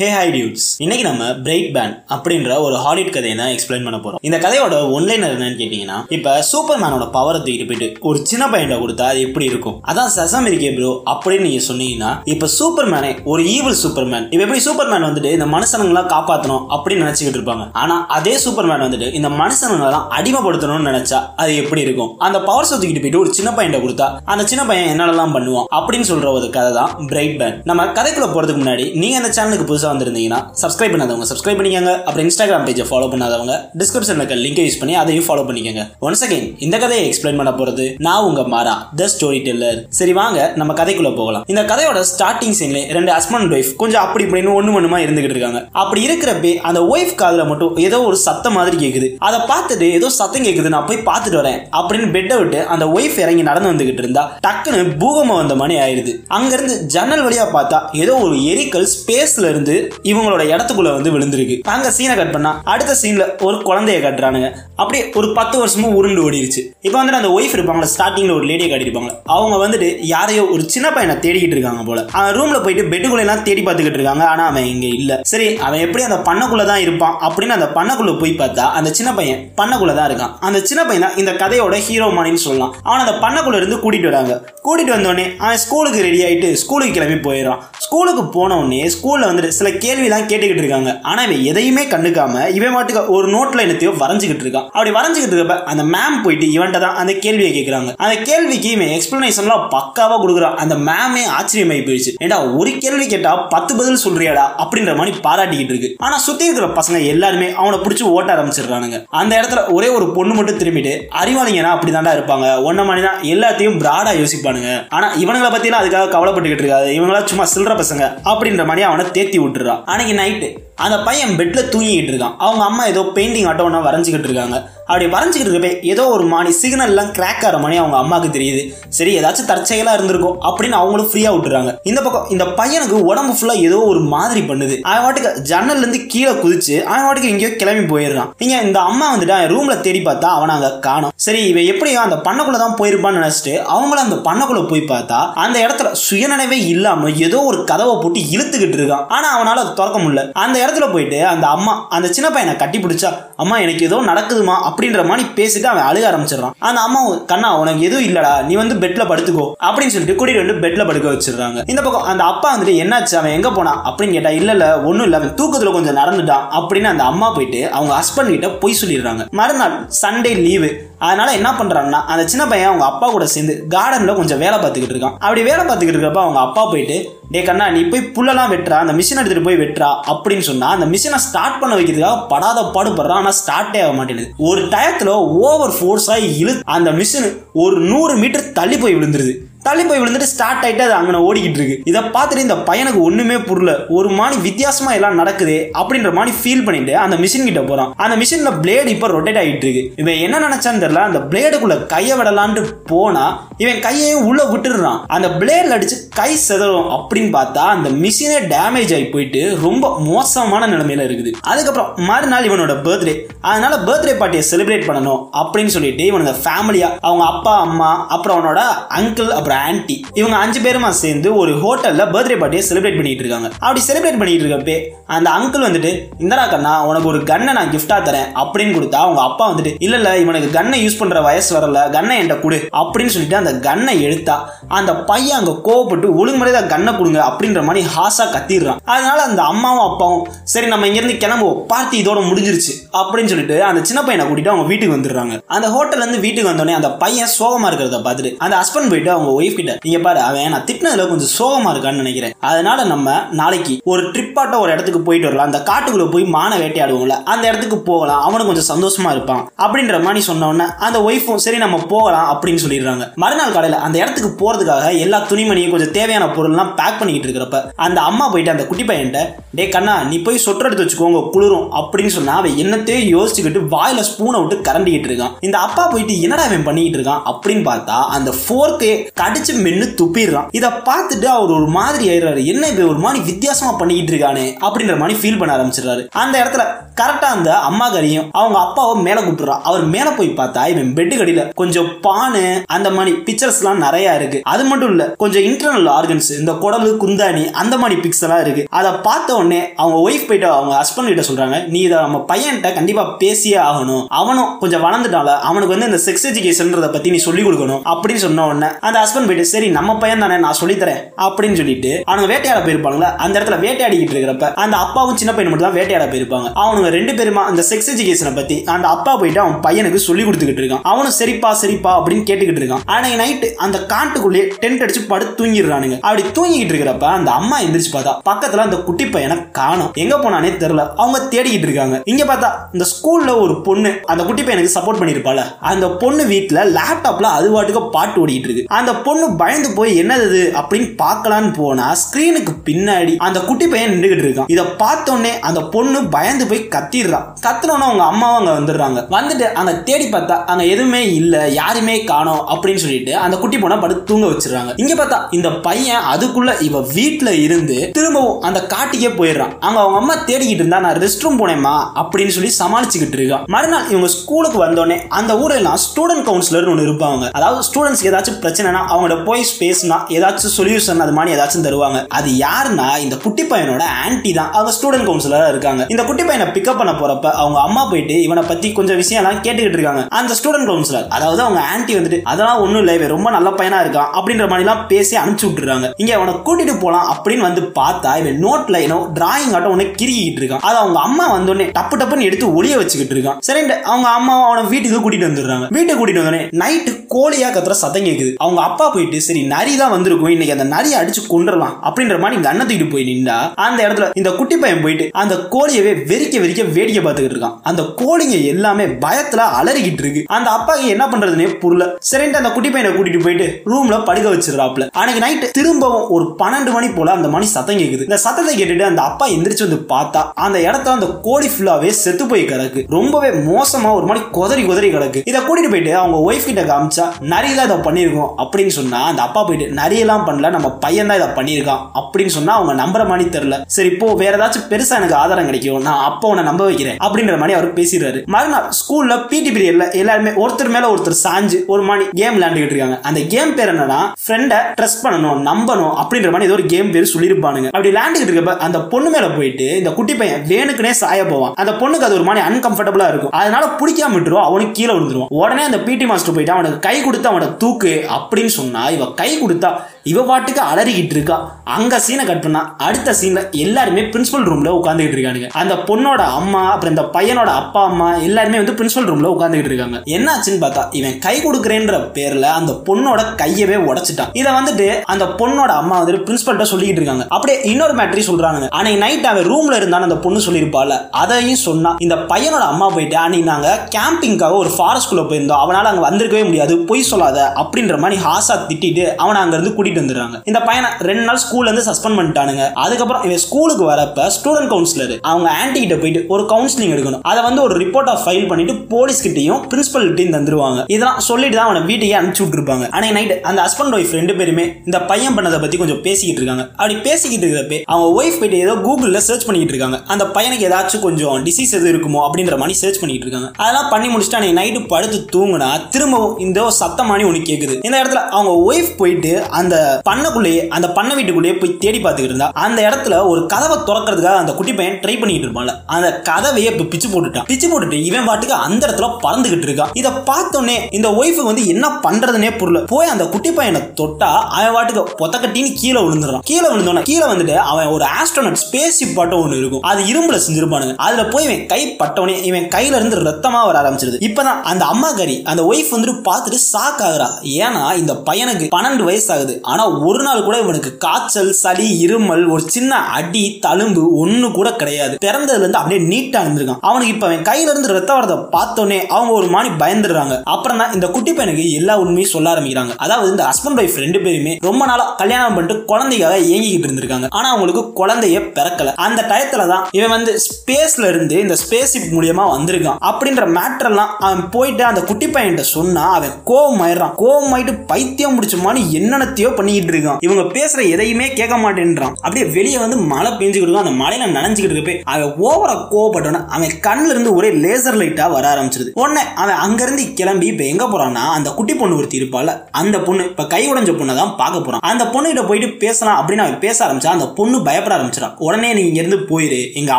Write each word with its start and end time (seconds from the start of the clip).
ஹே 0.00 0.08
high 0.14 0.26
dudes 0.34 0.66
இன்னைக்கு 0.84 1.04
நம்ம 1.06 1.22
bright 1.46 1.70
pant 1.76 1.94
அப்படின்ற 2.14 2.56
ஒரு 2.64 2.74
ஹாலிட் 2.82 3.08
கதையை 3.14 3.36
தான் 3.38 3.52
எக்ஸ்பிளைன் 3.54 3.86
பண்ண 3.86 3.98
போறோம். 4.02 4.20
இந்த 4.28 4.36
கதையோட 4.44 4.74
ஒன்லைனர் 4.96 5.32
என்னன்னு 5.36 5.56
கேட்டீங்கன்னா 5.60 5.96
இப்ப 6.16 6.34
சூப்பர் 6.50 6.78
மேனோட 6.82 7.06
பவரை 7.16 7.38
தூக்கிட்டு 7.38 7.66
போயிட்டு 7.70 7.88
ஒரு 8.08 8.18
சின்ன 8.30 8.44
பையன் 8.52 8.82
கொடுத்தா 8.82 9.06
அது 9.12 9.20
எப்படி 9.28 9.46
இருக்கும்? 9.52 9.76
அதான் 9.92 10.12
சசம் 10.16 10.46
இருக்கே 10.50 10.70
ப்ரோ 10.76 10.90
அப்படின்னு 11.12 11.46
நீங்க 11.46 11.62
சொன்னீங்கன்னா 11.70 12.10
இப்ப 12.34 12.50
சூப்பர் 12.58 12.90
மேனே 12.92 13.10
ஒரு 13.32 13.42
ஈவில் 13.54 13.76
சூப்பர் 13.82 14.06
மேன் 14.12 14.28
இப்ப 14.30 14.44
எப்படி 14.46 14.62
சூப்பர் 14.68 14.90
மேன் 14.92 15.06
வந்துட்டு 15.08 15.32
இந்த 15.38 15.48
மனுஷனுங்களாம் 15.54 16.08
காப்பாற்றணும் 16.14 16.62
அப்படின்னு 16.76 17.04
நினைச்சுக்கிட்டு 17.06 17.40
இருப்பாங்க. 17.40 17.66
ஆனா 17.82 17.96
அதே 18.18 18.36
சூப்பர் 18.44 18.68
மேன் 18.70 18.84
வந்துட்டு 18.86 19.08
இந்த 19.20 19.32
மனுஷனுங்களாம் 19.40 20.06
அடிமைப்படுத்தணும்னு 20.20 20.88
நினைச்சா 20.90 21.20
அது 21.40 21.58
எப்படி 21.64 21.84
இருக்கும்? 21.88 22.12
அந்த 22.28 22.40
பவர் 22.48 22.70
தூக்கிட்டு 22.70 23.04
போயிட்டு 23.04 23.22
ஒரு 23.24 23.32
சின்ன 23.40 23.56
பையன் 23.58 23.76
கொடுத்தா 23.86 24.08
அந்த 24.34 24.46
சின்ன 24.52 24.68
பையன் 24.70 24.88
என்னெல்லாம் 24.94 25.34
பண்ணுவான் 25.38 25.68
அப்படின்னு 25.80 26.08
சொல்ற 26.12 26.30
ஒரு 26.38 26.52
கதை 26.58 26.70
தான் 26.80 26.94
பிரைட் 27.12 27.36
பேண்ட் 27.42 27.68
நம்ம 27.72 27.90
கதைக்குள்ள 28.00 28.30
போறதுக்கு 28.36 28.64
முன்னாடி 28.64 28.88
நீங்க 29.02 29.18
அந்த 29.22 29.32
சேனலுக்கு 29.36 29.68
புதுசாக 29.68 29.86
புதுசாக 29.88 29.94
வந்திருந்தீங்கன்னா 29.94 30.40
சப்ஸ்கிரைப் 30.62 30.92
பண்ணாதவங்க 30.94 31.26
சப்ஸ்கிரைப் 31.30 31.58
பண்ணிக்கோங்க. 31.58 31.92
அப்புறம் 32.06 32.24
இன்ஸ்டாகிராம் 32.26 32.66
பேஜை 32.68 32.84
ஃபாலோ 32.90 33.06
பண்ணாதவங்க 33.12 33.54
டிஸ்கிரிப்ஷன்ல 33.80 34.22
இருக்க 34.22 34.36
லிங்கை 34.44 34.64
யூஸ் 34.66 34.80
பண்ணி 34.80 34.94
அதையும் 35.02 35.26
ஃபாலோ 35.28 35.44
பண்ணிக்கோங்க. 35.48 35.82
ஒன்ஸ் 36.06 36.24
அகைன் 36.26 36.46
இந்த 36.66 36.76
கதையை 36.84 37.04
எக்ஸ்பிளைன் 37.10 37.38
பண்ண 37.40 37.52
போறது 37.60 37.86
நான் 38.06 38.24
உங்க 38.28 38.42
மாறா 38.54 38.74
த 39.00 39.08
ஸ்டோரி 39.14 39.40
டெல்லர் 39.48 39.78
சரி 39.98 40.12
வாங்க 40.20 40.38
நம்ம 40.60 40.74
கதைக்குள்ள 40.80 41.12
போகலாம். 41.20 41.44
இந்த 41.52 41.62
கதையோட 41.72 42.02
ஸ்டார்டிங் 42.12 42.56
சீன்ல 42.60 42.82
ரெண்டு 42.98 43.12
ஹஸ்பண்ட் 43.16 43.54
ஒய்ஃப் 43.56 43.72
கொஞ்சம் 43.82 44.04
அப்படி 44.06 44.24
இப்படின்னு 44.28 44.56
ஒண்ணு 44.58 44.76
ஒண்ணுமா 44.78 45.00
இருந்துகிட்டு 45.06 45.36
இருக்காங்க. 45.36 45.62
அப்படி 45.82 46.00
இருக்கிறப்பே 46.08 46.52
அந்த 46.70 46.80
ஒய்ஃப் 46.94 47.14
காதுல 47.22 47.44
மட்டும் 47.50 47.76
ஏதோ 47.86 48.00
ஒரு 48.08 48.18
சத்தம் 48.26 48.56
மாதிரி 48.58 48.76
கேக்குது. 48.84 49.08
அதை 49.28 49.40
பார்த்துட்டு 49.52 49.88
ஏதோ 49.98 50.10
சத்தம் 50.20 50.46
கேக்குது 50.48 50.74
நான் 50.74 50.88
போய் 50.90 51.04
பார்த்துட்டு 51.10 51.40
வரேன் 51.40 51.60
அப்படின்னு 51.78 52.08
பெட்டை 52.16 52.36
விட்டு 52.42 52.60
அந்த 52.74 52.84
ஒய்ஃப் 52.96 53.18
இறங்கி 53.24 53.44
நடந்து 53.50 53.72
வந்துகிட்டு 53.72 54.04
இருந்தா 54.04 54.24
டக்குன்னு 54.46 54.82
பூகம்பம் 55.02 55.40
வந்த 55.42 55.54
மாதிரி 55.60 55.76
ஆயிடுது. 55.84 56.12
அங்கிருந்து 56.38 56.76
ஜன்னல் 56.94 57.24
வழியா 57.26 57.44
பார்த்தா 57.56 57.78
ஏதோ 58.02 58.14
ஒரு 58.26 58.36
எரிக்கல் 58.52 58.88
ஸ்பேஸ்ல 58.94 59.48
இருந்து 59.52 59.74
இவங்களோட 60.10 60.42
இடத்துக்குள்ள 60.52 60.92
வந்து 60.96 61.12
விழுந்திருக்கு. 61.14 61.56
அங்க 61.74 61.88
சீனை 61.98 62.16
கட் 62.20 62.34
பண்ணா 62.36 62.52
அடுத்த 62.72 62.96
சீன்ல 63.02 63.26
ஒரு 63.48 63.56
குழந்தைய 63.68 63.98
கட்டுறானுங்க. 64.06 64.50
அப்படியே 64.80 65.02
ஒரு 65.20 65.28
பத்து 65.38 65.56
வருஷமும் 65.62 65.96
உருண்டு 65.98 66.24
ஓடிருச்சு. 66.26 66.62
இப்போ 66.86 66.96
வந்துட்டு 66.98 67.20
அந்த 67.22 67.32
ஒய்ஃப் 67.36 67.54
இருப்பாங்களா 67.56 67.90
ஸ்டார்டிங்ல 67.94 68.36
ஒரு 68.38 68.46
லேடியை 68.50 68.68
கட்டிருப்பாங்க 68.72 69.12
அவங்க 69.36 69.56
வந்துட்டு 69.64 69.88
யாரையோ 70.14 70.42
ஒரு 70.54 70.62
சின்ன 70.74 70.86
பையனை 70.96 71.16
தேடிக்கிட்டு 71.24 71.56
இருக்காங்க 71.56 71.82
போல. 71.88 72.04
அவன் 72.18 72.34
ரூம்ல 72.38 72.58
போயிட்டு 72.64 72.84
பெட்டுக்குள்ள 72.92 73.24
எல்லாம் 73.26 73.44
தேடி 73.48 73.62
பார்த்துக்கிட்டு 73.66 74.00
இருக்காங்க. 74.00 74.24
ஆனா 74.32 74.44
அவன் 74.52 74.68
இங்க 74.72 74.86
இல்ல. 74.98 75.20
சரி 75.32 75.48
அவன் 75.66 75.84
எப்படி 75.86 76.04
அந்த 76.08 76.18
பண்ணக்குள்ள 76.28 76.66
தான் 76.72 76.82
இருப்பான் 76.86 77.16
அப்படின்னு 77.28 77.56
அந்த 77.58 77.68
பண்ணக்குள்ள 77.78 78.14
போய் 78.22 78.34
பார்த்தா 78.42 78.66
அந்த 78.78 78.90
சின்ன 78.98 79.10
பையன் 79.18 79.40
பண்ணக்குள்ள 79.60 79.94
தான் 79.98 80.08
இருக்கான். 80.10 80.32
அந்த 80.48 80.58
சின்ன 80.70 80.80
பையன் 80.88 81.06
தான் 81.06 81.18
இந்த 81.22 81.32
கதையோட 81.42 81.76
ஹீரோ 81.88 82.08
மானின்னு 82.18 82.44
சொல்லலாம். 82.46 82.72
அவன் 82.88 83.04
அந்த 83.04 83.16
பண்ணக்குள்ள 83.24 83.60
இருந்து 83.62 83.78
கூட்டிட்டு 83.84 84.10
வராங்க. 84.10 84.34
கூட்டிட்டு 84.66 84.94
வந்தோடனே 84.96 85.26
அவன் 85.44 85.60
ஸ்கூலுக்கு 85.64 86.00
ரெடி 86.06 86.20
ஆயிட்டு 86.26 86.48
ஸ்கூலுக்கு 86.62 86.96
கிளம்பி 86.96 87.18
போயிடுறான். 87.26 87.60
ஸ்கூலுக்கு 87.84 88.24
போன 88.36 88.56
உடனே 88.60 88.80
ஸ்கூல்ல 88.94 89.28
வந்துட்டு 89.30 89.56
சில 89.58 89.67
கேள்விலாம் 89.70 90.26
கேட்டுக்கிட்டு 90.30 90.62
இருக்காங்க. 90.64 90.98
ஆனா 91.02 91.22
இவன் 91.22 91.42
எதையுமே 91.42 91.84
கண்டுக்காம 91.84 92.54
இவன் 92.54 92.72
மாட்டுக்கு 92.72 93.02
ஒரு 93.08 93.28
நோட்ல 93.36 93.62
என்னத்தையோ 93.66 93.92
வரைஞ்சுக்கிட்டு 94.02 94.44
இருக்கான். 94.46 94.66
அப்படி 94.76 94.90
வரைஞ்சுக்கிட்டு 94.90 95.36
இருக்கப்ப 95.36 95.56
அந்த 95.62 95.82
மேம் 95.94 96.22
போயிட்டு 96.24 96.46
இவன்ட்ட 96.46 96.78
தான் 96.78 96.96
அந்த 96.96 97.12
கேள்வியை 97.12 97.50
கேட்குறாங்க 97.56 97.92
அந்த 97.96 98.16
கேள்விக்கு 98.22 98.70
இவன் 98.70 98.92
எக்ஸ்பிளனேஷன்லாம் 98.98 99.64
பக்காவா 99.74 100.16
கொடுக்குறான். 100.22 100.54
அந்த 100.54 100.74
மேமே 100.88 101.22
ஆச்சரியமாயி 101.38 101.82
போயிடுச்சு. 101.88 102.14
ஏண்டா 102.18 102.44
ஒரு 102.44 102.70
கேள்வி 102.78 103.06
கேட்டா 103.06 103.36
பத்து 103.36 103.76
பதில் 103.76 104.02
சொல்றியாடா? 104.04 104.44
அப்படின்ற 104.64 104.96
மாதிரி 104.96 105.16
பாராட்டிக்கிட்டு 105.26 105.74
இருக்கு. 105.74 105.94
ஆனா 105.98 106.18
சுத்தி 106.18 106.44
இருக்கிற 106.44 106.68
பசங்க 106.80 107.06
எல்லாருமே 107.06 107.52
அவனை 107.52 107.78
பிடிச்சி 107.78 108.02
ஓட்ட 108.02 108.34
ஆரம்பிச்சிடுறானுங்க. 108.34 109.04
அந்த 109.08 109.32
இடத்துல 109.40 109.72
ஒரே 109.72 109.88
ஒரு 109.88 110.08
பொண்ணு 110.12 110.34
மட்டும் 110.34 110.58
திரும்பிட்டு 110.58 110.94
அறிவாளிங்கன்னா 111.22 111.72
அப்படிதான்டா 111.76 112.12
இருப்பாங்க. 112.18 112.46
ஒன்ன 112.68 112.84
மாதிரி 112.88 113.06
தான் 113.06 113.20
எல்லாத்தையும் 113.34 113.78
பிராடா 113.82 114.12
யோசிப்பானுங்க. 114.20 114.70
ஆனா 114.88 115.06
இவனுங்களை 115.14 115.50
பத்திலாம் 115.54 115.82
அதுக்காக 115.82 116.10
கவலைப்பட்டுக்கிட்டு 116.14 116.64
இருக்காது. 116.64 116.90
இவங்களா 116.98 117.24
சும்மா 117.24 117.46
சில்லற 117.54 117.76
பசங்க 117.82 118.04
அப்படின்ற 118.24 118.64
மாதிரி 118.66 118.82
அவனை 118.82 119.04
தேத்தி 119.06 119.38
விட்டு 119.42 119.57
விட்டுறான் 119.58 119.84
அன்னைக்கு 119.84 120.14
நைட்டு 120.22 120.48
அந்த 120.74 121.00
பையன் 121.00 121.36
பெட்ல 121.38 121.60
தூங்கிட்டு 121.74 122.12
இருக்கான். 122.12 122.36
அவங்க 122.38 122.64
அம்மா 122.64 122.86
ஏதோ 122.86 123.00
பெயிண்டிங் 123.14 123.50
அட்டோனா 123.50 123.78
வரைஞ்சிக்கிட்டு 123.86 124.28
இருக்காங்க. 124.30 124.70
அப்படி 124.90 125.06
வரைஞ்சிக்கிட்டு 125.14 125.50
இருக்கப்ப 125.50 125.88
ஏதோ 125.92 126.04
ஒரு 126.16 126.24
மணி 126.34 126.50
சிக்னல்லாம் 126.60 127.10
கிராக் 127.16 127.44
ஆகிற 127.46 127.58
மாதிரி 127.62 127.80
அவங்க 127.82 127.96
அம்மாவுக்கு 128.02 128.34
தெரியுது. 128.36 128.62
சரி 128.98 129.10
ஏதாச்சும் 129.20 129.48
தற்செயலாக 129.50 129.96
இருந்திருக்கும் 129.98 130.36
அப்படின்னு 130.48 130.76
அவங்களும் 130.80 131.08
ஃப்ரீயாக 131.10 131.34
விட்டுறாங்க. 131.36 131.72
இந்த 131.90 132.00
பக்கம் 132.06 132.28
இந்த 132.34 132.44
பையனுக்கு 132.60 132.98
உடம்பு 133.10 133.32
ஃபுல்லாக 133.38 133.64
ஏதோ 133.68 133.78
ஒரு 133.92 134.00
மாதிரி 134.14 134.42
பண்ணுது. 134.50 134.76
அவன் 134.90 135.04
வாட்டுக்கு 135.06 135.32
ஜன்னல்ல 135.50 135.82
இருந்து 135.82 136.00
கீழே 136.12 136.32
குதிச்சு 136.42 136.76
அவன் 136.90 137.04
வாட்டுக்கு 137.06 137.32
எங்கேயோ 137.32 137.50
கிளம்பி 137.62 137.84
போயிடுறான். 137.92 138.30
நீங்கள் 138.42 138.64
இந்த 138.68 138.78
அம்மா 138.90 139.08
வந்துட்டு 139.12 139.36
அவன் 139.36 139.52
ரூமில் 139.54 139.82
தேடி 139.86 140.00
பார்த்தா 140.08 140.30
அவன் 140.38 140.54
அங்கே 140.56 140.70
காணும். 140.86 141.12
சரி 141.26 141.42
இவன் 141.50 141.68
எப்படியோ 141.72 142.00
அந்த 142.06 142.18
பண்ணக்குள்ளே 142.28 142.60
தான் 142.64 142.76
போயிருப்பான்னு 142.80 143.20
நினச்சிட்டு 143.20 143.54
அவங்கள 143.74 143.98
அந்த 144.06 144.18
பண்ணக்குள்ளே 144.28 144.64
போய் 144.72 144.82
பார்த்தா 144.92 145.18
அந்த 145.44 145.56
இடத்துல 145.66 145.90
சுயநினைவே 146.06 146.58
இல்லாமல் 146.74 147.16
ஏதோ 147.26 147.40
ஒரு 147.50 147.60
கதவை 147.70 147.94
போட்டு 148.02 148.20
இழுத்துக்கிட்டு 148.34 148.78
இருக்கான். 148.80 149.04
ஆனால் 149.16 149.34
அவனால் 149.36 149.62
அதை 149.64 149.72
திறக்க 149.80 149.98
முடியல. 150.04 150.24
அந்த 150.44 150.56
இடத்துல 150.64 150.88
போயிட்டு 150.94 151.20
அந்த 151.34 151.46
அம்மா 151.56 151.74
அந்த 151.96 152.06
சின்ன 152.16 152.30
பையனை 152.36 152.54
கட்டி 152.64 152.80
பிடிச்சா 152.84 153.12
அம்மா 153.42 153.56
எனக்கு 153.64 153.86
ஏதோ 153.88 153.96
நடக்குதுமா 154.10 154.56
அப்படின்ற 154.78 155.06
மாதிரி 155.06 155.28
பேசிட்டு 155.38 155.64
அவன் 155.64 155.86
அழுக 155.88 156.04
ஆரம்பிச்சிடறான். 156.10 156.52
அந்த 156.58 156.80
அம்மா 156.80 157.00
கண்ணா 157.26 157.58
உனக்கு 157.60 157.80
எதுவும் 157.80 158.04
இல்லடா 158.04 158.44
நீ 158.44 158.54
வந்து 158.54 158.74
பெட்ல 158.74 159.02
படுத்துக்கோ 159.08 159.46
அப்படின்னு 159.68 159.94
சொல்லிட்டு 159.94 160.18
கூட்டிட்டு 160.18 160.42
வந்து 160.44 160.62
பெட்ல 160.64 160.86
படுக்க 160.86 161.08
வச்சிடுறாங்க. 161.08 161.62
இந்த 161.66 161.82
பக்கம் 161.82 162.02
அந்த 162.02 162.24
அப்பா 162.24 162.56
வந்துட்டு 162.56 162.74
என்னாச்சு? 162.82 163.14
அவன் 163.14 163.30
எங்க 163.30 163.50
போனா? 163.50 163.72
அப்படின்னு 163.88 164.12
கேட்டா 164.12 164.30
இல்ல 164.30 164.52
இல்ல 164.52 164.80
ஒண்ணும் 164.80 165.04
இல்ல 165.04 165.16
அவன் 165.16 165.34
தூக்கத்துல 165.40 165.72
கொஞ்சம் 165.72 165.96
நடந்துட்டான் 165.96 166.44
அப்படின்னு 166.58 166.84
அந்த 166.84 167.04
அம்மா 167.04 167.30
போயிட்டு 167.30 167.72
அவங்க 167.72 167.92
ஹஸ்பண்ட் 168.00 168.26
கிட்ட 168.26 168.48
போய் 168.48 168.78
சொல்லிடுறாங்க. 168.82 169.24
மறுநாள் 169.30 169.88
சண்டே 170.02 170.34
லீவு 170.46 170.70
அதனால 170.98 171.32
என்ன 171.32 171.50
பண்றாங்கன்னா 171.50 172.02
அந்த 172.12 172.26
சின்ன 172.26 172.46
பையன் 172.46 172.68
அவங்க 172.68 172.84
அப்பா 172.84 173.10
கூட 173.10 173.26
சேர்ந்து 173.26 173.66
கார்டன்ல 173.68 174.14
கொஞ்சம் 174.14 174.38
வேலை 174.38 174.58
பார்த்துக்கிட்டு 174.58 174.96
இருக்கான். 174.96 175.16
அப்படி 175.18 175.42
வேலை 175.42 175.64
பார்த்துக்கிட்டு 175.64 175.98
இருக்கப்ப 175.98 176.22
அவங்க 176.26 176.40
அப்பா 176.40 176.64
போயிட்டு 176.70 176.96
டே 177.32 177.42
கண்ணா 177.42 177.64
நீ 177.70 177.80
போய் 177.84 178.10
புல்லெல்லாம் 178.16 178.50
வெட்டுறா 178.52 178.76
அந்த 178.82 178.92
மிஷின் 178.92 179.18
எடுத்துகிட்டு 179.20 179.48
போய் 179.48 179.56
வெட்டுறா 179.56 179.88
அப்படின்னு 180.12 180.38
சொன்னால் 180.38 180.74
அந்த 180.76 180.86
மிஷினை 180.86 181.16
ஸ்டார்ட் 181.16 181.58
பண்ண 181.60 181.76
வைக்கிறதுக்காக 181.76 182.28
படாத 182.28 182.60
பாடுபடுறான் 182.74 183.20
ஆனால் 183.22 183.36
ஸ்டார்ட்டே 183.40 183.80
ஆக 183.82 183.92
மாட்டேங்குது. 183.92 184.32
ஒரு 184.38 184.60
டயத்தில் 184.60 185.12
ஓவர் 185.48 185.74
ஃபோர்ஸாக 185.78 186.28
இழு 186.40 186.60
அந்த 186.64 186.92
மிஷின் 186.92 187.28
ஒரு 187.52 187.76
நூறு 187.80 188.16
மீட்டர் 188.16 188.52
தள்ளி 188.52 188.78
போய் 188.78 188.94
விழுந்துருது. 188.94 189.34
தள்ளி 189.68 189.84
போய் 189.88 190.02
விழுந்துட்டு 190.02 190.30
ஸ்டார்ட் 190.34 190.64
ஆயிட்டு 190.66 190.86
அது 190.88 190.96
அங்கே 190.98 191.24
ஓடிக்கிட்டு 191.28 191.60
இருக்கு. 191.60 191.78
இதை 191.90 192.02
பார்த்துட்டு 192.16 192.46
இந்த 192.46 192.58
பையனுக்கு 192.68 193.00
ஒண்ணுமே 193.08 193.38
புரியல. 193.48 193.72
ஒரு 193.98 194.08
மாதிரி 194.18 194.36
வித்தியாசமா 194.48 194.90
எல்லாம் 194.98 195.18
நடக்குது 195.20 195.56
அப்படின்ற 195.80 196.10
மாதிரி 196.18 196.32
ஃபீல் 196.40 196.64
பண்ணிட்டு 196.66 196.92
அந்த 197.04 197.16
மிஷின் 197.22 197.48
கிட்ட 197.48 197.62
போறான். 197.70 197.90
அந்த 198.04 198.14
மிஷின்ல 198.20 198.50
பிளேடு 198.62 198.92
இப்போ 198.96 199.08
ரொட்டேட் 199.14 199.40
ஆகிட்டு 199.42 199.66
இருக்கு. 199.66 199.82
இவன் 200.02 200.20
என்ன 200.26 200.36
நினைச்சான்னு 200.46 200.82
தெரியல. 200.84 201.02
அந்த 201.08 201.20
பிளேடுக்குள்ள 201.30 201.76
கையை 201.94 202.14
விடலான்ட்டு 202.20 202.62
போனா 202.92 203.24
இவன் 203.62 203.82
கையையும் 203.86 204.26
உள்ள 204.30 204.40
விட்டுடுறான். 204.52 205.00
அந்த 205.16 205.28
பிளேட்ல 205.40 205.76
அடிச்சு 205.76 205.98
கை 206.20 206.30
செதறும் 206.48 206.88
அப்படின்னு 206.96 207.30
பார்த்தா 207.38 207.64
அந்த 207.76 207.88
மிஷினே 208.04 208.38
டேமேஜ் 208.54 208.94
ஆகி 208.98 209.06
போயிட்டு 209.14 209.42
ரொம்ப 209.66 209.84
மோசமான 210.10 210.68
நிலைமையில 210.74 211.06
இருக்குது. 211.08 211.32
அதுக்கப்புறம் 211.50 211.90
மறுநாள் 212.10 212.48
இவனோட 212.50 212.74
பர்த்டே 212.86 213.14
அதனால 213.50 213.74
பர்த்டே 213.88 214.14
பார்ட்டியை 214.20 214.44
செலிப்ரேட் 214.52 214.88
பண்ணணும் 214.88 215.22
அப்படின்னு 215.40 215.74
சொல்லிட்டு 215.76 216.04
இவனுங்க 216.10 216.34
ஃபேமிலியா 216.44 216.90
அவங்க 217.06 217.24
அப்பா 217.32 217.54
அம்மா 217.66 217.90
அப்புறம் 218.14 218.36
அவனோட 218.38 218.60
அங்கிள் 219.00 219.30
அப்புறம் 219.38 219.57
ஆன்டி 219.66 219.96
இவங்க 220.20 220.36
அஞ்சு 220.36 220.60
பேருமா 220.66 220.90
சேர்ந்து 221.02 221.28
ஒரு 221.42 221.52
ஹோட்டல்ல 221.64 222.04
பர்த்டே 222.14 222.38
பார்ட்டியை 222.42 222.64
செலிப்ரேட் 222.68 222.98
பண்ணிட்டு 222.98 223.24
இருக்காங்க. 223.24 223.50
அப்படி 223.58 223.82
செலிப்ரேட் 223.88 224.20
பண்ணிட்டு 224.20 224.44
இருக்கப்பே 224.44 224.76
அந்த 225.16 225.28
அங்கிள் 225.38 225.66
வந்துட்டு 225.68 225.92
இந்தரா 226.24 226.44
கண்ணா 226.46 226.72
உனக்கு 226.88 227.10
ஒரு 227.12 227.20
கண்ணை 227.32 227.52
நான் 227.58 227.72
கிஃப்டா 227.74 227.98
தரேன் 228.08 228.28
அப்படின்னு 228.42 228.76
கொடுத்தா 228.78 228.98
அவங்க 229.04 229.20
அப்பா 229.28 229.44
வந்துட்டு 229.50 229.74
இல்ல 229.86 229.96
இல்ல 230.00 230.10
இவனுக்கு 230.24 230.50
கண்ணை 230.58 230.78
யூஸ் 230.84 230.98
பண்ற 231.00 231.20
வயசு 231.28 231.50
வரல 231.58 231.82
கண்ணை 231.96 232.14
என்கிட்ட 232.18 232.38
கொடு 232.44 232.58
அப்படின்னு 232.80 233.14
சொல்லிட்டு 233.14 233.40
அந்த 233.40 233.52
கண்ணை 233.68 233.94
எடுத்தா 234.08 234.36
அந்த 234.78 234.92
பையன் 235.10 235.38
அங்க 235.38 235.54
கோவப்பட்டு 235.68 236.08
ஒழுங்குமுறையா 236.20 236.62
கண்ணை 236.74 236.92
கொடுங்க 236.96 237.20
அப்படின்ற 237.28 237.60
மாதிரி 237.68 237.82
ஹாசா 237.96 238.24
கத்திடுறான். 238.34 238.80
அதனால 238.94 239.18
அந்த 239.28 239.42
அம்மாவும் 239.52 239.86
அப்பாவும் 239.88 240.24
சரி 240.52 240.66
நம்ம 240.72 240.86
இங்கிருந்து 240.90 241.16
கிளம்புவோம் 241.24 241.58
பார்ட்டி 241.72 241.96
இதோட 242.02 242.20
முடிஞ்சிருச்சு 242.28 242.72
அப்படின்னு 243.00 243.30
சொல்லிட்டு 243.32 243.56
அந்த 243.68 243.80
சின்ன 243.88 244.00
பையனை 244.02 244.24
கூட்டிட்டு 244.28 244.52
அவங்க 244.52 244.66
வீட்டுக்கு 244.70 244.96
வந்துடுறாங்க. 244.96 245.34
அந்த 245.56 245.66
ஹோட்டல்ல 245.74 246.04
இருந்து 246.04 246.24
வீட்டுக்கு 246.26 246.50
வந்தோடனே 246.50 246.76
அந்த 246.78 246.90
பையன் 247.02 247.32
சோகமா 247.38 247.68
இருக்கிறத 247.70 248.00
பார்த்துட்டு 248.06 248.32
அந்த 248.44 248.54
ஹஸ்பண்ட் 248.60 248.90
போயிட்டு 248.92 249.10
அவங்க 249.14 249.32
ஒய்ஃப் 249.48 249.54
கிட்ட. 249.54 249.78
நீங்க 249.84 249.98
பாரு 249.98 250.20
அவன் 250.20 250.48
நான் 250.48 250.64
திட்டினதுல 250.64 251.08
கொஞ்சம் 251.08 251.34
சோகமா 251.38 251.70
இருக்கான்னு 251.70 252.02
நினைக்கிறேன். 252.02 252.34
அதனால 252.40 252.84
நம்ம 252.84 253.16
நாளைக்கு 253.30 253.80
ஒரு 253.84 254.02
ட்ரிப்பாட்ட 254.10 254.58
ஒரு 254.58 254.72
இடத்துக்கு 254.72 255.00
போயிட்டு 255.00 255.28
வரலாம். 255.28 255.48
அந்த 255.48 255.60
காட்டுக்குள்ள 255.70 256.10
போய் 256.10 256.24
மான 256.24 256.58
வேட்டையாடுவோம்ல 256.58 257.16
அந்த 257.34 257.46
இடத்துக்கு 257.48 257.78
போகலாம். 257.78 258.22
அவனும் 258.22 258.46
கொஞ்சம் 258.46 258.70
சந்தோஷமா 258.72 259.10
இருப்பான். 259.10 259.50
அப்படின்ற 259.58 260.02
மாதிரி 260.02 260.20
சொன்ன 260.20 260.48
உடனே 260.48 260.70
அந்த 260.78 260.98
ஒய்ஃபும் 260.98 261.42
சரி 261.46 261.56
நம்ம 261.56 261.76
போகலாம் 261.76 262.28
அப்படின்னு 262.34 262.62
சொல்லிடுறாங்க. 262.64 263.14
மறுநாள் 263.14 263.52
காலையில 263.52 263.80
அந்த 263.80 263.98
இடத்துக்கு 263.98 264.30
போறதுக்காக 264.38 264.98
எல்லா 264.98 265.18
துணிமணியும் 265.28 265.70
கொஞ்சம் 265.70 265.90
தேவையான 265.90 266.26
பொருள்லாம் 266.26 266.74
பேக் 266.80 266.98
பண்ணிக்கிட்டு 266.98 267.28
இருக்கிறப்ப 267.28 267.58
அந்த 267.74 268.00
அம்மா 268.00 268.28
போயிட்டு 268.28 268.50
அந்த 268.50 268.66
குட்டி 268.66 268.84
பையன்ட்ட 268.84 269.20
டே 269.54 269.68
கண்ணா 269.68 270.02
நீ 270.02 270.18
போய் 270.18 270.38
சொட்டர் 270.38 270.66
எடுத்து 270.66 270.84
வச்சுக்கோங்க 270.84 271.30
குளிரும் 271.30 271.72
அப்படின்னு 271.72 272.06
சொன்னா 272.06 272.34
அவன் 272.36 272.50
என்னத்தையும் 272.50 273.06
யோசிச்சுக்கிட்டு 273.14 273.60
வாயில 273.74 274.02
ஸ்பூனை 274.10 274.46
விட்டு 274.46 274.70
கரண்டிக்கிட்டு 274.70 275.08
இருக்கான். 275.10 275.34
இந்த 275.40 275.58
அப்பா 275.58 275.86
போயிட்டு 275.86 276.20
என்னடா 276.20 276.42
அவன் 276.42 276.62
பண்ணிக்கிட்டு 276.62 276.98
இருக்கான் 276.98 277.22
அப்படின்னு 277.32 277.62
பார்த்தா 277.70 277.96
அந்த 278.16 278.34
ஃபோர்க்கு 278.42 278.90
அடிச்சு 279.28 279.54
மென்னு 279.54 279.86
துப்பிடுறான். 280.00 280.48
இதை 280.50 280.70
பார்த்துட்டு 280.70 281.24
அவர் 281.24 281.50
ஒரு 281.50 281.66
மாதிரி 281.66 282.08
ஆயிடுறாரு. 282.08 282.44
என்ன 282.44 282.68
இப்ப 282.68 282.82
ஒரு 282.82 282.98
மாதிரி 282.98 283.24
வித்தியாசமா 283.24 283.72
பண்ணிக்கிட்டு 283.72 284.12
இருக்கானே 284.12 284.46
அப்படின்ற 284.66 284.98
மாதிரி 284.98 285.18
ஃபீல் 285.20 285.38
பண்ண 285.38 285.56
ஆரம்பிச்சிடுறாரு. 285.56 286.08
அந்த 286.10 286.36
இடத்துல 286.44 286.62
கரெக்டா 287.00 287.28
அந்த 287.36 287.58
அம்மா 287.58 287.94
கறியும் 287.94 288.28
அவங்க 288.30 288.58
அப்பாவை 288.58 289.02
மேல 289.02 289.20
கூப்பிடுறான் 289.20 289.60
அவர் 289.62 289.84
மேல 289.84 290.10
போய் 290.10 290.28
பார்த்தா 290.28 290.68
இவன் 290.68 290.94
பெட்டு 290.94 291.16
கடியில 291.20 291.54
கொஞ்சம் 291.54 291.88
பானு 292.02 292.62
அந்த 292.66 292.90
மாதிரி 292.90 293.16
பிக்சர்ஸ் 293.16 293.60
எல்லாம் 293.62 293.78
நிறைய 293.78 294.14
இருக்கு. 294.14 294.40
அது 294.42 294.64
மட்டும் 294.64 294.88
இல்ல 294.88 295.04
கொஞ்சம் 295.04 295.42
இன்டர்னல் 295.42 295.90
ஆர்கன்ஸ் 295.90 296.38
இந்த 296.38 296.52
குடலு 296.52 296.96
குந்தாணி 296.96 297.50
அந்த 297.50 297.76
மாதிரி 297.76 298.00
பிக்ஸ் 298.00 298.22
எல்லாம் 298.22 298.40
இருக்கு. 298.40 298.66
அதை 298.70 298.90
பார்த்த 299.02 299.34
உடனே 299.34 299.74
அவங்க 299.76 300.10
ஒய்ஃப் 300.10 300.26
போயிட்டு 300.26 300.50
அவங்க 300.50 300.74
ஹஸ்பண்ட் 300.80 301.04
கிட்ட 301.04 301.22
சொல்றாங்க 301.22 301.66
நீ 301.66 301.80
இதை 301.80 301.98
நம்ம 301.98 302.24
பையன்கிட்ட 302.28 302.74
கண்டிப்பா 302.74 303.04
பேசியே 303.18 303.56
ஆகணும். 303.56 304.06
அவனும் 304.08 304.58
கொஞ்சம் 304.58 304.84
வளர்ந்துட்டால 304.84 305.38
அவனுக்கு 305.38 305.78
வந்து 305.78 305.90
இந்த 305.90 306.00
செக்ஸ் 306.06 306.26
எஜுகேஷன்றத 306.32 306.92
பத்தி 306.92 307.10
நீ 307.10 307.16
சொல்லி 307.16 307.42
கொடுக்கணும். 307.42 307.82
அப்படின்னு 307.84 308.14
சொன்ன 308.14 308.46
உடனே 308.46 308.72
அந்த 308.80 308.98
ஹஸ்பண்ட் 308.98 309.17
போயிட்டு 309.26 309.44
சரி 309.52 309.68
நம்ம 309.76 309.96
பையன் 310.02 310.24
தானே 310.24 310.36
நான் 310.44 310.58
சொல்லித்தரேன் 310.60 311.00
அப்படின்னு 311.24 311.58
சொல்லிட்டு 311.60 311.92
அவனுங்க 312.08 312.28
வேட்டையாட 312.32 312.60
போயிருப்பாங்களா 312.66 313.08
அந்த 313.24 313.34
இடத்துல 313.38 313.58
வேட்டையாடிக்கிட்டு 313.64 314.14
இருக்கிறப்ப 314.14 314.52
அந்த 314.64 314.76
அப்பாவும் 314.84 315.18
சின்ன 315.20 315.32
பையன் 315.32 315.50
மட்டும் 315.50 315.68
தான் 315.68 315.78
வேட்டையாட 315.78 316.06
போயிருப்பாங்க. 316.12 316.48
அவனுங்க 316.62 316.88
ரெண்டு 316.96 317.12
பேருமா 317.18 317.42
அந்த 317.50 317.62
செக்ஸ் 317.70 317.90
எஜுகேஷனை 317.94 318.32
பத்தி 318.34 318.56
அந்த 318.74 318.88
அப்பா 318.88 319.16
போயிட்டு 319.16 319.40
அவன் 319.40 319.58
பையனுக்கு 319.66 320.00
சொல்லி 320.08 320.22
கொடுத்துக்கிட்டு 320.24 320.62
இருக்கான். 320.62 320.84
அவனும் 320.92 321.16
சரிப்பா 321.18 321.50
சரிப்பா 321.62 321.92
அப்படின்னு 321.98 322.24
கேட்டுக்கிட்டு 322.30 322.62
இருக்கான். 322.62 322.84
அன்னைக்கு 322.94 323.20
நைட்டு 323.22 323.48
அந்த 323.66 323.78
காட்டுக்குள்ளேயே 323.92 324.44
டென்ட் 324.64 324.84
அடிச்சு 324.86 325.02
படுத்து 325.12 325.36
தூங்கிடுறானுங்க. 325.40 325.98
அப்படி 326.00 326.24
தூங்கிக்கிட்டு 326.38 326.74
இருக்கிறப்ப 326.74 327.08
அந்த 327.18 327.30
அம்மா 327.30 327.60
எந்திரிச்சு 327.60 327.92
பார்த்தா 327.96 328.14
பக்கத்துல 328.30 328.66
அந்த 328.66 328.76
குட்டி 328.88 329.06
பையனை 329.06 329.36
காணும். 329.60 329.92
எங்க 330.04 330.16
போனானே 330.16 330.52
தெரியல. 330.64 330.84
அவங்க 331.02 331.18
தேடிக்கிட்டு 331.34 331.68
இருக்காங்க. 331.68 331.96
இங்க 332.12 332.24
பார்த்தா 332.24 332.50
இந்த 332.72 332.86
ஸ்கூல்ல 332.94 333.40
ஒரு 333.44 333.56
பொண்ணு 333.68 333.92
அந்த 334.12 334.24
குட்டி 334.24 334.42
பையனுக்கு 334.42 334.76
சப்போர்ட் 334.76 335.00
பண்ணிருப்பால 335.00 335.44
அந்த 335.72 335.88
பொண்ணு 336.02 336.24
வீட்டுல 336.34 336.64
லேப்டாப்ல 336.78 337.28
அது 337.38 337.48
பாட்டுக்கு 337.54 337.82
பாட்டு 337.96 338.20
ஓடிக்கிட்டு 338.22 338.48
இருக்கு. 338.50 338.66
அந்த 338.78 338.90
பொண்ணு 339.08 339.26
பயந்து 339.42 339.70
போய் 339.78 339.92
என்னது 340.02 340.42
அப்படின்னு 340.60 340.88
பார்க்கலான்னு 341.04 341.52
போனா 341.60 341.88
ஸ்கிரீனுக்கு 342.02 342.54
பின்னாடி 342.68 343.14
அந்த 343.26 343.38
குட்டி 343.48 343.66
பையன் 343.72 343.92
நின்றுகிட்டு 343.92 344.24
இருக்கான். 344.26 344.50
இதை 344.54 344.64
பார்த்தோன்னே 344.82 345.32
அந்த 345.48 345.60
பொண்ணு 345.74 345.98
பயந்து 346.16 346.44
போய் 346.50 346.62
கத்திடுறான் 346.74 347.26
கத்துனோன்னு 347.46 347.86
அவங்க 347.88 348.04
அம்மாவும் 348.12 348.38
அங்க 348.40 348.52
வந்துடுறாங்க. 348.58 348.98
வந்துட்டு 349.16 349.46
அங்க 349.60 349.72
தேடி 349.88 350.06
பார்த்தா 350.14 350.36
அங்க 350.52 350.64
எதுவுமே 350.74 351.02
இல்ல 351.20 351.34
யாருமே 351.60 351.94
காணோம் 352.10 352.42
அப்படின்னு 352.52 352.82
சொல்லிட்டு 352.84 353.12
அந்த 353.24 353.36
குட்டி 353.42 353.56
பொண்ணை 353.62 353.76
படுத்து 353.82 354.08
தூங்க 354.10 354.26
வச்சிடுறாங்க. 354.32 354.72
இங்க 354.82 354.94
பார்த்தா 355.00 355.18
இந்த 355.38 355.50
பையன் 355.66 356.06
அதுக்குள்ள 356.12 356.52
இவ 356.68 356.80
வீட்டுல 356.96 357.30
இருந்து 357.46 357.78
திரும்பவும் 357.98 358.40
அந்த 358.48 358.60
காட்டுக்கே 358.74 359.10
போயிடுறான். 359.20 359.54
அங்க 359.66 359.78
அவங்க 359.84 359.98
அம்மா 360.02 360.16
தேடிக்கிட்டு 360.30 360.62
இருந்தா 360.64 360.82
நான் 360.86 361.00
ரெஸ்ட் 361.04 361.24
ரூம் 361.26 361.40
போனேமா 361.42 361.74
அப்படின்னு 362.02 362.34
சொல்லி 362.36 362.52
சமாளிச்சுக்கிட்டு 362.60 363.18
இருக்கான். 363.20 363.44
மறுநாள் 363.56 363.88
இவங்க 363.94 364.10
ஸ்கூலுக்கு 364.16 364.60
வந்தோடனே 364.64 364.98
அந்த 365.20 365.32
ஊரெல்லாம் 365.44 365.80
ஸ்டூடெண்ட் 365.86 366.26
கவுன்சிலர் 366.28 366.70
ஒன்று 366.74 366.86
இருப்பாங்க. 366.88 367.24
அதாவது 367.38 367.66
ஸ்டூடெண்ட்ஸ்க்கு 367.68 368.10
ஏதாச்சும் 368.12 368.40
பிரச்சனைனா 368.44 368.82
அவங்களோட 368.98 369.18
போய் 369.30 369.44
பேசினா 369.62 369.96
ஏதாச்சும் 370.16 370.56
சொல்யூஷன் 370.58 371.02
அது 371.06 371.16
மாதிரி 371.18 371.34
ஏதாச்சும் 371.36 371.66
தருவாங்க. 371.66 371.98
அது 372.18 372.30
யாருன்னா 372.44 372.88
இந்த 373.04 373.16
குட்டி 373.24 373.42
பையனோட 373.50 373.82
ஆன்டி 374.04 374.32
தான். 374.38 374.50
அவங்க 374.56 374.72
ஸ்டூடெண்ட் 374.76 375.06
கவுன்சிலராக 375.08 375.52
இருக்காங்க. 375.54 375.82
இந்த 375.94 376.02
குட்டி 376.08 376.24
பையனை 376.28 376.46
பிக்கப் 376.56 376.80
பண்ண 376.80 376.92
போறப்ப 377.00 377.32
அவங்க 377.42 377.58
அம்மா 377.66 377.84
போயிட்டு 377.90 378.16
இவனை 378.26 378.42
பத்தி 378.50 378.68
கொஞ்சம் 378.78 379.00
விஷயம் 379.02 379.22
எல்லாம் 379.22 379.42
கேட்டுக்கிட்டு 379.44 379.78
இருக்காங்க. 379.78 380.02
அந்த 380.20 380.34
ஸ்டூடெண்ட் 380.40 380.68
கவுன்சிலர் 380.70 381.06
அதாவது 381.16 381.42
அவங்க 381.46 381.60
ஆன்டி 381.72 381.94
வந்துட்டு 381.98 382.20
அதெல்லாம் 382.32 382.60
ஒன்றும் 382.64 382.82
இல்லை 382.82 382.94
இவன் 382.98 383.12
ரொம்ப 383.14 383.30
நல்ல 383.36 383.48
பையனா 383.60 383.80
இருக்கான் 383.84 384.10
அப்படின்ற 384.18 384.46
மாதிரி 384.50 384.66
எல்லாம் 384.66 384.84
பேசி 384.92 385.16
அனுப்பிச்சு 385.22 385.48
விட்டுறாங்க. 385.48 385.88
இங்க 386.02 386.12
அவனை 386.18 386.34
கூட்டிட்டு 386.48 386.76
போலாம் 386.84 387.08
அப்படின்னு 387.14 387.46
வந்து 387.48 387.62
பார்த்தா 387.80 388.12
இவன் 388.22 388.40
நோட்ல 388.46 388.82
ஏனோ 388.86 388.98
டிராயிங் 389.18 389.54
ஆட்டம் 389.56 389.74
உடனே 389.74 389.88
கிரிக்கிட்டு 390.00 390.42
இருக்கான். 390.42 390.64
அது 390.68 390.78
அவங்க 390.82 391.00
அம்மா 391.06 391.26
வந்தோடனே 391.36 391.68
டப்பு 391.78 391.98
டப்புன்னு 392.00 392.28
எடுத்து 392.28 392.46
ஒளிய 392.60 392.76
வச்சுக்கிட்டு 392.82 393.16
இருக்கான். 393.16 393.38
சரி 393.48 393.60
அவங்க 393.92 394.08
அம்மா 394.18 394.34
அவனை 394.48 394.64
வீட்டுக்கு 394.72 395.02
கூட்டிட்டு 395.04 395.28
வந்துடுறாங்க. 395.30 395.66
வீட்டுக்கு 395.76 396.00
கூட்டிட்டு 396.00 396.22
வந்தோடனே 396.22 396.42
நைட்டு 396.62 396.92
கோழியா 397.14 397.50
கத்துற 397.52 397.76
சத்தம் 397.82 398.06
கேக்குது. 398.08 398.32
அவங்க 398.44 398.60
அப்பா 398.68 398.86
போயிட்டு 398.94 399.20
சரி 399.28 399.42
நரி 399.54 399.76
தான் 399.76 399.94
வந்திருக்கும் 399.96 400.32
இன்னைக்கு 400.34 400.56
அந்த 400.56 400.66
நரியை 400.74 400.96
அடிச்சு 401.00 401.22
கொண்டுடலாம் 401.32 401.74
அப்படின்ற 401.88 402.16
மாதிரி 402.22 402.38
இங்க 402.38 402.48
அண்ணன் 402.48 402.68
தூக்கிட்டு 402.70 402.92
போய் 402.92 403.08
நின்றா 403.10 403.36
அந்த 403.66 403.80
இடத்துல 403.86 404.06
இந்த 404.14 404.30
குட்டி 404.30 404.56
பையன் 404.56 404.82
போயிட்டு 404.82 405.06
அந்த 405.22 405.34
கோழியவே 405.54 405.92
வெறிக்க 406.10 406.36
வெறிக்க 406.44 406.62
வேடிக்கை 406.76 407.02
பார்த்துக்கிட்டு 407.04 407.36
இருக்கான். 407.36 407.56
அந்த 407.62 407.82
கோழிங்க 408.00 408.36
எல்லாமே 408.52 408.84
பயத்துல 409.04 409.44
அலறிக்கிட்டு 409.60 410.02
இருக்கு. 410.04 410.22
அந்த 410.36 410.48
அப்பாக்கு 410.56 410.86
என்ன 410.94 411.04
பண்றதுனே 411.12 411.46
புரியல. 411.62 411.84
சரின்ட்டு 412.10 412.40
அந்த 412.40 412.50
குட்டி 412.56 412.70
பையனை 412.70 412.90
கூட்டிட்டு 412.96 413.22
போயிட்டு 413.22 413.46
ரூம்ல 413.72 413.96
படுக்க 414.04 414.28
வச்சிடறாப்ல 414.34 414.86
அன்னைக்கு 415.00 415.22
நைட்டு 415.24 415.50
திரும்பவும் 415.58 416.06
ஒரு 416.16 416.24
பன்னெண்டு 416.42 416.72
மணி 416.76 416.88
போல 416.88 417.12
அந்த 417.12 417.28
மணி 417.28 417.46
சத்தம் 417.46 417.78
கேக்குது. 417.78 418.06
இந்த 418.08 418.18
சத்தத்தை 418.24 418.54
கேட்டுட்டு 418.58 418.88
அந்த 418.90 419.02
அப்பா 419.02 419.26
எந்திரிச்சு 419.36 419.66
வந்து 419.66 419.80
பார்த்தா 419.94 420.22
அந்த 420.46 420.58
இடத்துல 420.58 420.96
அந்த 420.98 421.08
கோழி 421.26 421.50
ஃபுல்லாவே 421.54 421.90
செத்து 422.02 422.26
போய் 422.26 422.44
கிடக்கு. 422.52 422.84
ரொம்பவே 422.96 423.30
மோசமா 423.50 423.92
ஒரு 423.98 424.06
மாதிரி 424.10 424.24
கொதறி 424.38 424.64
கொதறி 424.66 424.90
கிடக்கு. 424.94 425.22
இதை 425.30 425.40
கூட்டிட்டு 425.40 425.72
போயிட்டு 425.74 425.96
அவங்க 425.96 426.18
ஒய்ஃப் 426.28 426.48
கிட்ட 426.50 426.64
காமிச்சா 426.72 427.06
நிறைய 427.34 427.66
இதை 427.68 427.76
பண்ணியிருக்கோம் 427.86 428.30
அப்படின்னு 428.42 428.74
சொன்னா 428.80 429.00
அந்த 429.10 429.22
அப்பா 429.26 429.42
போயிட்டு 429.48 429.66
நிறையெல்லாம் 429.80 430.26
பண்ணல 430.28 430.50
நம்ம 430.56 430.70
பையன் 430.84 431.10
தான் 431.10 431.20
இதை 431.20 431.28
பண்ணியிருக்கான். 431.38 431.82
அப்படின்னு 432.00 432.34
சொன்னா 432.36 432.54
அவங்க 432.58 432.74
நம்புற 432.82 433.02
மாதிரி 433.10 433.26
தெரியல. 433.36 433.58
சரி 433.76 433.90
இப்போ 433.94 434.06
வேற 434.22 434.32
ஏதாச்சும் 434.38 434.66
பெருசா 434.72 434.94
எனக்கு 435.00 435.16
ஆதாரம் 435.22 435.48
கிடைக்கும் 435.48 435.84
நான் 435.88 436.04
அப்பா 436.08 436.26
உன்னை 436.32 436.44
நம்ப 436.50 436.62
வைக்கிறேன் 436.68 436.98
அப்படின்ற 437.06 437.36
மாதிரி 437.42 437.56
அவர் 437.58 437.68
பேசிடுறாரு. 437.78 438.20
மறுநாள் 438.34 438.66
ஸ்கூல்ல 438.80 439.14
பிடி 439.30 439.50
பீரியட்ல 439.56 439.86
எல்லாருமே 440.02 440.32
ஒருத்தர் 440.42 440.72
மேல 440.74 440.90
ஒருத்தர் 440.94 441.18
சாஞ்சு 441.24 441.58
ஒரு 441.74 441.82
மாதிரி 441.88 442.04
கேம் 442.20 442.34
விளையாண்டுகிட்டு 442.36 442.74
இருக்காங்க. 442.74 442.98
அந்த 443.08 443.20
கேம் 443.34 443.54
பேர் 443.58 443.72
என்னன்னா 443.74 444.00
ஃப்ரெண்டை 444.24 444.58
ட்ரஸ்ட் 444.80 445.02
பண்ணணும் 445.04 445.40
நம்பணும் 445.50 445.94
அப்படின்ற 446.02 446.30
மாதிரி 446.34 446.48
ஏதோ 446.48 446.56
ஒரு 446.58 446.66
கேம் 446.74 446.92
பேர் 446.94 447.10
சொல்லியிருப்பானுங்க. 447.14 447.70
அப்படி 447.74 447.90
விளையாண்டுகிட்டு 447.92 448.30
இருக்கப்ப 448.30 448.56
அந்த 448.66 448.80
பொண்ணு 448.92 449.10
மேல 449.14 449.26
போயிட்டு 449.36 449.66
இந்த 449.80 449.92
குட்டி 449.98 450.16
பையன் 450.20 450.44
வேணுக்குனே 450.52 450.92
சாய 451.02 451.20
போவான். 451.32 451.54
அந்த 451.62 451.72
பொண்ணுக்கு 451.82 452.06
அது 452.08 452.18
ஒரு 452.18 452.26
மாதிரி 452.28 452.44
அன்கம்ஃபர்டபுளா 452.48 453.08
இருக்கும். 453.12 453.34
அதனால 453.40 453.64
பிடிக்காம 453.80 454.14
விட்டுருவோம் 454.16 454.48
அவனுக்கு 454.48 454.76
கீழே 454.78 454.92
விழுந்துருவான். 454.96 455.32
உடனே 455.40 455.62
அந்த 455.68 455.80
பிடி 455.88 456.06
மாஸ்டர் 456.10 456.36
போயிட்டு 456.36 456.54
அவனுக்கு 456.56 456.78
கை 456.86 456.96
கொடுத்து 457.06 457.30
அவனை 457.32 457.48
தூக்கு 457.62 457.92
அப்படின்னு 458.16 458.52
சொன்னா 458.68 458.84
இவ 458.90 459.06
கை 459.14 459.30
கொடுத்தா 459.36 459.70
இவ 460.10 460.22
பாட்டுக்கு 460.22 460.60
அலறிக்கிட்டு 460.70 461.14
இருக்கா. 461.16 461.36
அங்க 461.76 461.94
சீனை 462.04 462.24
கட் 462.26 462.42
பண்ணா 462.42 462.60
அடுத்த 462.86 463.14
சீன்ல 463.20 463.40
எல்லாருமே 463.50 464.02
பிரின்சிபல் 464.12 464.46
ரூம்ல 464.50 464.70
உட்காந்துக்கிட்டு 464.78 465.16
இருக்கானுங்க. 465.16 465.48
அந்த 465.62 465.74
பொண்ணோட 465.88 466.22
அம்மா 466.38 466.60
அப்புறம் 466.72 466.92
இந்த 466.94 467.04
பையனோட 467.16 467.50
அப்பா 467.60 467.80
அம்மா 467.84 468.08
எல்லாருமே 468.28 468.56
வந்து 468.56 468.72
பிரின்சிபல் 468.72 469.08
ரூம்ல 469.10 469.28
உட்காந்துக்கிட்டு 469.34 469.70
இருக்காங்க. 469.72 469.98
என்னாச்சுன்னு 470.16 470.62
பார்த்தா 470.64 470.84
இவன் 470.90 471.18
கை 471.18 471.34
கொடுக்குறேன்ற 471.44 471.98
பேர்ல 472.16 472.46
அந்த 472.58 472.72
பொண்ணோட 472.88 473.20
கையவே 473.42 473.76
உடைச்சிட்டான். 473.88 474.30
இதை 474.32 474.52
வந்துட்டு 474.52 474.86
அந்த 475.14 475.24
பொண்ணோட 475.40 475.74
அம்மா 475.80 475.96
வந்துட்டு 476.02 476.24
பிரின்சிபல்கிட்ட 476.28 476.66
சொல்லிக்கிட்டு 476.72 477.00
இருக்காங்க. 477.02 477.26
அப்படியே 477.28 477.58
இன்னொரு 477.72 477.96
மேட்ரி 478.02 478.24
சொல்றாங்க 478.30 478.68
அன்னைக்கு 478.78 479.02
நைட் 479.04 479.28
அவன் 479.32 479.50
ரூம்ல 479.52 479.78
இருந்தான் 479.80 480.06
அந்த 480.08 480.18
பொண்ணு 480.26 480.38
சொல்லியிருப்பாள் 480.46 480.94
அதையும் 481.22 481.62
சொன்னா 481.66 481.90
இந்த 482.06 482.14
பையனோட 482.32 482.64
அம்மா 482.72 482.88
போயிட்டு 482.88 483.16
அன்னைக்கு 483.16 483.50
நாங்க 483.50 483.68
கேம்பிங்காக 483.96 484.56
ஒரு 484.62 484.70
ஃபாரஸ்ட்குள்ள 484.78 485.22
போயிருந்தோம். 485.30 485.62
அவனால 485.64 485.90
அங்க 485.92 486.02
வந்திருக்கவே 486.08 486.44
முடியாது. 486.44 486.74
பொய் 486.90 487.08
சொல்லாத. 487.12 487.38
அப்படின்ற 487.62 487.98
மாதிரி 487.98 488.16
ஹாசா 488.26 488.54
திட்டிட்டு 488.68 489.04
அவனை 489.24 489.40
அங்க 489.42 489.56
இருந்து 489.56 489.74
கூட்டிட்டு 489.76 489.96
வந்துடுறாங்க. 490.00 490.36
இந்த 490.50 490.60
பையனை 490.68 490.90
ரெண்டு 491.08 491.24
நாள் 491.28 491.40
ஸ்கூல்ல 491.44 491.68
இருந்து 491.70 491.86
சஸ்பெண்ட் 491.90 492.18
பண்ணிட்டானுங்க. 492.18 492.64
அதுக்கப்புறம் 492.84 493.24
இவன் 493.28 493.42
ஸ்கூலுக்கு 493.46 493.84
வரப்ப 493.92 494.28
ஸ்டூடெண்ட் 494.36 494.70
கவுன்சிலர் 494.74 495.14
அவங்க 495.30 495.48
ஆன்டி 495.60 495.80
கிட்ட 495.84 495.96
போயிட்டு 496.02 496.22
ஒரு 496.34 496.44
கவுன்சிலிங் 496.54 496.92
எடுக்கணும். 496.94 497.22
அதை 497.30 497.42
வந்து 497.48 497.62
ஒரு 497.66 497.76
ரிப்போர்ட்டா 497.82 498.14
ஃபைல் 498.24 498.46
பண்ணிட்டு 498.50 498.74
போலீஸ் 498.94 499.22
கிட்டையும் 499.26 499.62
பிரின்சிபல் 499.72 500.06
கிட்டையும் 500.08 500.34
தந்துருவாங்க. 500.36 500.80
இதெல்லாம் 500.94 501.20
சொல்லிட்டு 501.28 501.56
தான் 501.58 501.68
அவனை 501.68 501.82
வீட்டுக்கே 501.90 502.16
அனுப்பிச்சு 502.20 502.44
விட்டுருப்பாங்க. 502.44 502.84
அன்னைக்கு 502.94 503.16
நைட் 503.18 503.34
அந்த 503.50 503.58
ஹஸ்பண்ட் 503.66 503.96
ஒய்ஃப் 503.98 504.14
ரெண்டு 504.18 504.36
பேருமே 504.40 504.66
இந்த 504.88 504.98
பையன் 505.10 505.36
பண்ணதை 505.38 505.60
பத்தி 505.64 505.76
கொஞ்சம் 505.82 506.02
பேசிக்கிட்டு 506.06 506.42
இருக்காங்க. 506.42 506.64
அப்படி 506.78 506.96
பேசிக்கிட்டு 507.08 507.44
இருக்கிறப்ப 507.46 507.80
அவங்க 507.92 508.08
ஒய்ஃப் 508.18 508.38
போயிட்டு 508.40 508.62
ஏதோ 508.64 508.74
கூகுளில் 508.86 509.24
சர்ச் 509.28 509.46
பண்ணிக்கிட்டு 509.46 509.74
இருக்காங்க. 509.74 509.98
அந்த 510.14 510.24
பையனுக்கு 510.36 510.66
ஏதாச்சும் 510.68 511.04
கொஞ்சம் 511.06 511.36
டிசீஸ் 511.46 511.74
எது 511.78 511.92
இருக்குமோ 511.92 512.20
அப்படின்ற 512.26 512.56
மாதிரி 512.62 512.76
சர்ச் 512.82 513.00
பண்ணிட்டு 513.00 513.26
இருக்காங்க. 513.26 513.50
அதெல்லாம் 513.62 513.90
பண்ணி 513.92 514.08
முடிச்சுட்டு 514.12 514.38
அன்னைக்கு 514.38 514.58
நைட்டு 514.60 514.82
படுத்து 514.92 515.18
தூங்கினா 515.34 515.70
திரும்பவும் 515.94 516.36
இந்த 516.46 516.66
சத்தமானி 516.80 517.24
ஒன்று 517.28 517.40
கேட்குது 517.50 517.74
இந்த 517.86 517.96
இடத்துல 518.02 518.22
அவங்க 518.36 518.52
ஒய்ஃப் 518.68 518.92
போயிட்டு 519.00 519.32
அந்த 519.60 519.74
பண்ணக்குள்ளேயே 520.08 520.62
அந்த 520.76 520.86
பண்ண 520.98 521.14
வீட்டுக்குள்ளேயே 521.14 521.56
போய் 521.56 521.76
தேடி 521.76 521.98
பார்த்துக்கிட்டு 522.02 522.32
இருந்தா 522.32 522.50
அந்த 522.66 522.82
இடத்துல 522.88 523.26
ஒரு 523.26 523.46
கதவை 523.46 523.76
திறக்கிறதுக்காக 523.78 524.40
அந்த 524.42 524.52
குட்டி 524.52 524.74
பையன் 524.74 525.00
ட்ரை 525.02 525.16
பண்ணிட்டு 525.20 525.46
இருப்பான்ல. 525.46 525.74
அந்த 525.86 526.08
கதவையே 526.28 526.70
இப்போ 526.72 526.84
பிச்சு 526.84 527.08
போட்டுட்டான். 527.08 527.46
பிச்சு 527.46 527.66
போட்டுட்டு 527.68 528.04
இவன் 528.04 528.24
பாட்டுக்கு 528.24 528.54
அந்த 528.54 528.82
இடத்துல 528.86 529.08
பறந்துகிட்டு 529.24 529.66
இருக்கான் 529.68 529.92
இதை 529.92 530.10
பார்த்தோன்னே 530.30 530.76
இந்த 530.90 531.08
ஒய்ஃபு 531.08 531.42
வந்து 531.50 531.66
என்ன 531.66 531.86
பண்றதுனே 532.02 532.50
புரியல. 532.58 532.84
போய் 532.86 533.08
அந்த 533.08 533.24
குட்டி 533.26 533.52
பையனை 533.52 533.80
தொட்டா 534.00 534.30
அவன் 534.58 534.72
பாட்டுக்கு 534.72 535.02
பொத்தக்கட்டின்னு 535.18 535.72
கீழே 535.74 536.00
விழுந்துடுறான். 536.00 536.42
கீழே 536.42 536.68
விழுந்தோன்னா 536.68 537.02
கீழே 537.02 537.24
வந்துட்டு 537.24 537.54
அவன் 537.72 537.86
ஒரு 537.86 538.06
ஆஸ்ட்ரோனட் 538.18 538.60
ஸ்பேஸ் 538.64 538.96
ஷிப் 538.98 539.16
பாட்டம் 539.16 539.42
ஒன்று 539.42 539.58
இருக்கும். 539.58 539.82
அது 539.82 540.02
இரும்புல 540.02 540.40
செஞ்சிருப்பானுங்க. 540.46 540.94
அதுல 540.96 541.24
போய் 541.24 541.44
இவன் 541.44 541.66
கை 541.66 541.96
பட்டவனே 541.98 542.42
இவன் 542.42 542.68
கையில 542.74 542.98
இருந்து 543.00 543.16
ரத்தமா 543.16 543.66
வர 543.66 543.76
ஆரம்பிச்சிருது. 543.82 544.18
இப்பதான் 544.28 544.60
அந்த 544.72 544.84
அம்மா 544.84 545.12
கறி 545.12 545.42
அந்த 545.42 545.62
ஒய்ஃப் 545.62 545.94
வந்துட்டு 545.94 546.16
பார்த்துட்டு 546.28 546.58
ஷாக் 546.72 547.02
ஆகுறா. 547.08 547.28
ஏன்னா 547.62 547.96
இந்த 547.96 548.12
பையனுக்கு 548.26 548.66
பன்னெண்டு 548.76 549.02
வயசு 549.02 549.28
ஆகுது. 549.34 549.60
ஆனால் 549.72 549.92
ஒரு 550.08 550.20
நாள் 550.26 550.44
கூட 550.46 550.56
இவனுக்கு 550.64 550.90
காய்ச்சல் 551.04 551.52
சளி 551.62 551.86
இருமல் 552.04 552.44
ஒரு 552.54 552.62
சின்ன 552.74 552.92
அடி 553.16 553.42
தழும்பு 553.66 554.02
ஒன்று 554.22 554.48
கூட 554.58 554.68
கிடையாது. 554.80 555.14
பிறந்ததுல 555.24 555.64
இருந்து 555.64 555.78
அப்படியே 555.80 556.00
நீட்டாக 556.10 556.44
இருந்திருக்கான். 556.44 556.80
அவனுக்கு 556.88 557.12
இப்போ 557.14 557.26
அவன் 557.28 557.46
கையில 557.48 557.72
இருந்து 557.72 557.94
ரத்த 557.96 558.12
வரதை 558.18 558.36
பார்த்தோன்னே 558.54 558.98
அவங்க 559.16 559.32
ஒரு 559.40 559.48
மாதிரி 559.54 559.70
பயந்துடுறாங்க. 559.82 560.36
அப்புறம் 560.54 560.80
தான் 560.82 560.94
இந்த 560.96 561.06
குட்டி 561.16 561.32
பையனுக்கு 561.32 561.64
எல்லா 561.80 561.96
உண்மையும் 562.04 562.32
சொல்ல 562.34 562.52
ஆரம்பிக்கிறாங்க. 562.52 562.94
அதாவது 563.06 563.32
இந்த 563.34 563.44
ஹஸ்பண்ட் 563.50 563.80
ஒய்ஃப் 563.82 563.98
ரெண்டு 564.04 564.20
பேருமே 564.26 564.54
ரொம்ப 564.68 564.82
நாளாக 564.90 565.16
கல்யாணம் 565.22 565.56
பண்ணிட்டு 565.56 565.76
குழந்தைக்காக 565.92 566.38
ஏங்கிக்கிட்டு 566.52 566.88
இருந்திருக்காங்க. 566.88 567.28
ஆனால் 567.38 567.52
அவங்களுக்கு 567.52 567.84
குழந்தைய 568.00 568.40
பிறக்கல. 568.58 568.94
அந்த 569.06 569.20
டயத்தில் 569.32 569.72
தான் 569.74 569.84
இவன் 569.98 570.14
வந்து 570.16 570.34
ஸ்பேஸ்ல 570.46 571.10
இருந்து 571.12 571.36
இந்த 571.46 571.58
ஸ்பேஸ் 571.64 571.96
மூலியமா 572.16 572.46
வந்திருக்கான். 572.56 573.02
அப்படின்ற 573.10 573.44
மேட்டர் 573.58 573.90
எல்லாம் 573.92 574.14
அவன் 574.26 574.42
போயிட்டு 574.56 574.84
அந்த 574.92 575.02
குட்டி 575.10 575.28
பையன்கிட்ட 575.34 575.66
சொன்னா 575.76 576.06
அவன் 576.18 576.34
கோவம் 576.52 576.82
ஆயிடுறான் 576.86 577.14
கோவம் 577.24 577.52
ஆயிட்டு 577.56 577.76
பைத்தியம் 577.92 578.34
முடிச்சுமான்னு 578.36 578.66
மாதிரி 578.68 578.96
என்னென்னத்தையோ 578.98 579.50
பண்ணிக்கிட்டு 579.58 579.92
இருக்கான். 579.94 580.20
இவங்க 580.26 580.44
பேசுற 580.56 580.80
எதையுமே 580.94 581.28
கேட்க 581.40 581.56
மாட்டேன்றான். 581.64 582.14
அப்படியே 582.26 582.46
வெளியே 582.56 582.78
வந்து 582.84 582.98
மழை 583.12 583.32
பெஞ்சுக்கிட்டு 583.40 583.66
இருக்கும். 583.66 583.84
அந்த 583.84 583.96
மழையில 584.02 584.30
நனைஞ்சுக்கிட்டு 584.36 584.76
இருப்பே 584.76 584.96
அவன் 585.14 585.34
ஓவரா 585.48 585.76
கோவப்பட்டோன்னா 585.92 586.42
அவன் 586.56 586.76
கண்ணுல 586.86 587.12
இருந்து 587.14 587.32
ஒரே 587.38 587.50
லேசர் 587.64 588.00
லைட்டா 588.02 588.26
வர 588.36 588.44
ஆரம்பிச்சிருது. 588.54 588.90
உடனே 589.02 589.22
அவன் 589.42 589.60
அங்கிருந்து 589.66 590.04
கிளம்பி 590.20 590.46
இப்ப 590.52 590.64
எங்க 590.72 590.84
போறான்னா 590.92 591.24
அந்த 591.36 591.48
குட்டி 591.58 591.74
பொண்ணு 591.80 591.98
ஒருத்தி 592.00 592.20
இருப்பாள் 592.20 592.50
அந்த 592.80 592.96
பொண்ணு 593.06 593.22
இப்ப 593.32 593.46
கை 593.54 593.62
உடைஞ்ச 593.70 593.92
பொண்ணை 594.00 594.14
தான் 594.20 594.34
பார்க்க 594.40 594.64
போறான். 594.66 594.82
அந்த 594.90 595.04
பொண்ணு 595.14 595.28
கிட்ட 595.30 595.44
போயிட்டு 595.48 595.68
பேசலாம் 595.84 596.18
அப்படின்னு 596.18 596.44
அவன் 596.44 596.62
பேச 596.64 596.76
ஆரம்பிச்சா 596.86 597.14
அந்த 597.16 597.26
பொண்ணு 597.38 597.56
பயப்பட 597.68 597.94
ஆரம்பிச்சிடான் 597.96 598.36
உடனே 598.46 598.70
நீ 598.78 598.82
இங்க 598.88 599.00
இருந்து 599.02 599.18
போயிரு. 599.30 599.60
எங்க 599.80 599.92